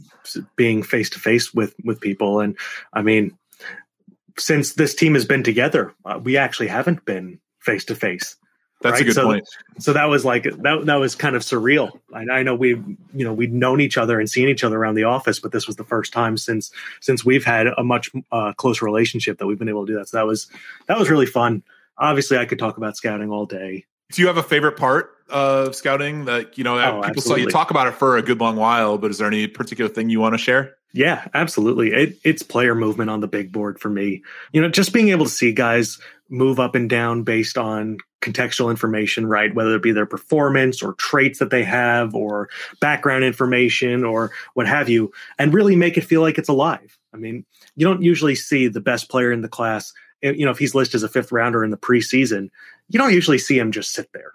[0.58, 2.42] being face to face with with people.
[2.42, 2.58] And
[2.94, 3.38] I mean,
[4.38, 8.36] since this team has been together, uh, we actually haven't been face to face.
[8.82, 9.02] That's right?
[9.02, 9.48] a good so, point.
[9.80, 10.86] So that was like that.
[10.86, 11.92] That was kind of surreal.
[12.14, 14.96] I, I know we, you know, we'd known each other and seen each other around
[14.96, 18.54] the office, but this was the first time since since we've had a much uh,
[18.54, 20.10] closer relationship that we've been able to do that.
[20.10, 20.48] So that was
[20.88, 21.64] that was really fun.
[21.98, 23.86] obviously I could talk about scouting all day.
[24.12, 27.48] Do you have a favorite part of scouting that you know oh, people saw you
[27.48, 30.20] talk about it for a good long while, but is there any particular thing you
[30.20, 30.76] want to share?
[30.94, 31.94] Yeah, absolutely.
[31.94, 34.24] It, it's player movement on the big board for me.
[34.52, 36.00] You know, just being able to see guys
[36.30, 39.54] move up and down based on contextual information, right?
[39.54, 42.50] Whether it be their performance or traits that they have or
[42.80, 46.98] background information or what have you, and really make it feel like it's alive.
[47.14, 47.46] I mean,
[47.76, 49.94] you don't usually see the best player in the class,
[50.24, 52.50] Eh, you know, if he's listed as a fifth rounder in the preseason,
[52.90, 54.34] you don't usually see him just sit there.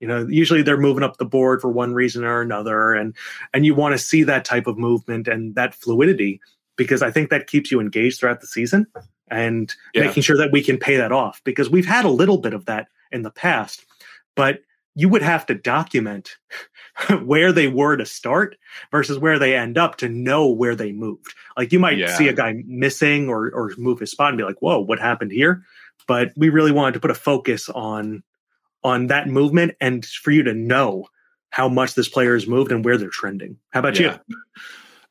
[0.00, 3.14] You know, usually they're moving up the board for one reason or another, and
[3.52, 6.40] and you want to see that type of movement and that fluidity
[6.76, 8.86] because I think that keeps you engaged throughout the season
[9.28, 10.04] and yeah.
[10.04, 12.66] making sure that we can pay that off because we've had a little bit of
[12.66, 13.84] that in the past,
[14.36, 14.60] but
[14.98, 16.36] you would have to document
[17.24, 18.56] where they were to start
[18.90, 21.34] versus where they end up to know where they moved.
[21.56, 22.16] Like you might yeah.
[22.16, 25.30] see a guy missing or or move his spot and be like, "Whoa, what happened
[25.30, 25.62] here?"
[26.08, 28.24] But we really wanted to put a focus on
[28.82, 31.06] on that movement and for you to know
[31.50, 33.56] how much this player has moved and where they're trending.
[33.70, 34.18] How about yeah.
[34.28, 34.36] you?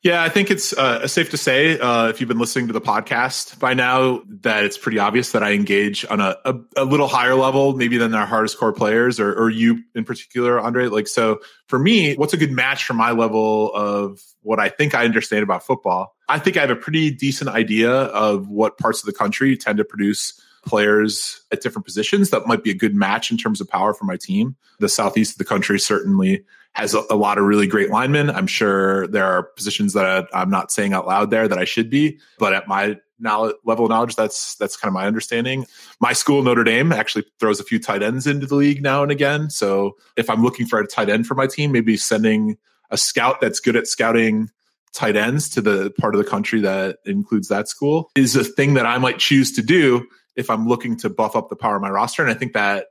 [0.04, 2.80] Yeah, I think it's uh, safe to say uh, if you've been listening to the
[2.80, 7.08] podcast by now that it's pretty obvious that I engage on a, a, a little
[7.08, 10.86] higher level, maybe than our hardest core players or, or, you in particular, Andre.
[10.86, 14.94] Like, so for me, what's a good match for my level of what I think
[14.94, 16.14] I understand about football?
[16.28, 19.78] I think I have a pretty decent idea of what parts of the country tend
[19.78, 23.68] to produce players at different positions that might be a good match in terms of
[23.68, 24.54] power for my team.
[24.78, 28.30] The southeast of the country certainly has a, a lot of really great linemen.
[28.30, 31.64] I'm sure there are positions that I, am not saying out loud there that I
[31.64, 35.66] should be, but at my knowledge, level of knowledge, that's that's kind of my understanding.
[36.00, 39.10] My school, Notre Dame, actually throws a few tight ends into the league now and
[39.10, 39.50] again.
[39.50, 42.56] So if I'm looking for a tight end for my team, maybe sending
[42.90, 44.50] a scout that's good at scouting
[44.92, 48.74] tight ends to the part of the country that includes that school is a thing
[48.74, 50.06] that I might choose to do
[50.36, 52.22] if I'm looking to buff up the power of my roster.
[52.22, 52.86] And I think that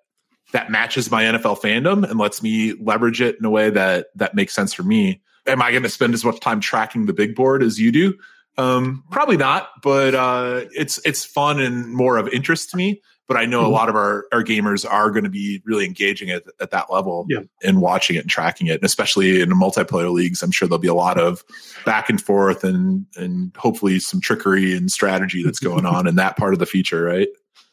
[0.51, 4.35] that matches my NFL fandom and lets me leverage it in a way that that
[4.35, 5.21] makes sense for me.
[5.45, 8.17] Am I going to spend as much time tracking the big board as you do?
[8.57, 13.01] Um, probably not, but uh, it's it's fun and more of interest to me.
[13.27, 13.71] But I know mm-hmm.
[13.71, 16.89] a lot of our, our gamers are going to be really engaging at, at that
[16.89, 17.41] level yeah.
[17.61, 20.41] and watching it and tracking it, and especially in the multiplayer leagues.
[20.41, 21.43] I'm sure there'll be a lot of
[21.85, 26.37] back and forth and and hopefully some trickery and strategy that's going on in that
[26.37, 27.27] part of the feature, right?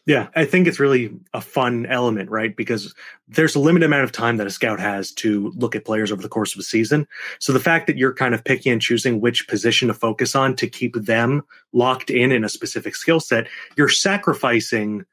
[0.06, 2.54] Yeah, I think it's really a fun element, right?
[2.54, 2.94] Because
[3.26, 6.20] there's a limited amount of time that a scout has to look at players over
[6.20, 7.08] the course of a season.
[7.38, 10.56] So the fact that you're kind of picking and choosing which position to focus on
[10.56, 11.42] to keep them
[11.72, 13.46] locked in in a specific skill set,
[13.78, 15.06] you're sacrificing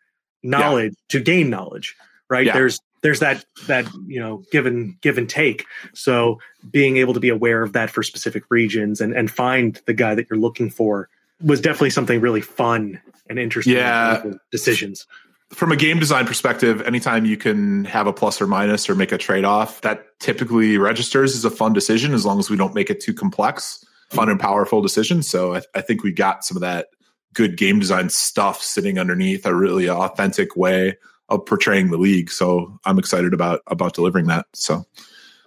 [0.44, 1.20] knowledge yeah.
[1.20, 1.96] to gain knowledge,
[2.30, 2.48] right?
[2.48, 2.54] Yeah.
[2.54, 5.66] There's there's that that you know give and give and take.
[5.94, 6.40] So
[6.70, 10.16] being able to be aware of that for specific regions and and find the guy
[10.16, 11.08] that you're looking for
[11.44, 14.24] was definitely something really fun and interesting yeah.
[14.52, 15.08] decisions.
[15.50, 19.12] From a game design perspective, anytime you can have a plus or minus or make
[19.12, 22.74] a trade off, that typically registers as a fun decision as long as we don't
[22.74, 25.22] make it too complex, fun and powerful decision.
[25.22, 26.88] So I, I think we got some of that
[27.34, 30.98] good game design stuff sitting underneath a really authentic way
[31.30, 32.30] of portraying the league.
[32.30, 34.46] So I'm excited about about delivering that.
[34.54, 34.86] So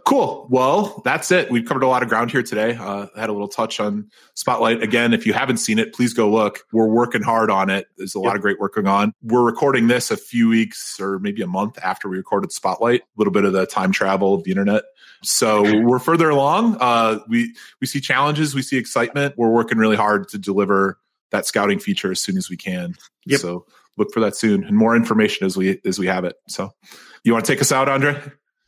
[0.05, 0.47] Cool.
[0.51, 1.51] Well, that's it.
[1.51, 2.75] We've covered a lot of ground here today.
[2.75, 4.83] Uh, I had a little touch on Spotlight.
[4.83, 6.61] Again, if you haven't seen it, please go look.
[6.73, 7.87] We're working hard on it.
[7.97, 8.27] There's a yep.
[8.27, 9.15] lot of great work going on.
[9.23, 13.01] We're recording this a few weeks or maybe a month after we recorded Spotlight.
[13.01, 14.85] A little bit of the time travel of the internet.
[15.23, 16.77] So we're further along.
[16.81, 18.55] Uh, we we see challenges.
[18.55, 19.39] We see excitement.
[19.39, 20.99] We're working really hard to deliver
[21.31, 22.95] that scouting feature as soon as we can.
[23.25, 23.41] Yep.
[23.41, 26.37] So look for that soon and more information as we as we have it.
[26.47, 26.75] So
[27.23, 28.21] you want to take us out, Andre?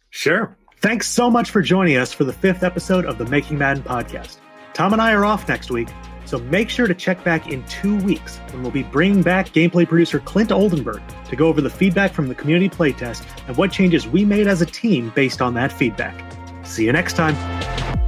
[0.09, 0.57] Sure.
[0.81, 4.37] Thanks so much for joining us for the fifth episode of the Making Madden podcast.
[4.74, 5.89] Tom and I are off next week,
[6.27, 9.89] so make sure to check back in two weeks when we'll be bringing back gameplay
[9.89, 14.07] producer Clint Oldenburg to go over the feedback from the community playtest and what changes
[14.07, 16.14] we made as a team based on that feedback.
[16.64, 18.05] See you next time.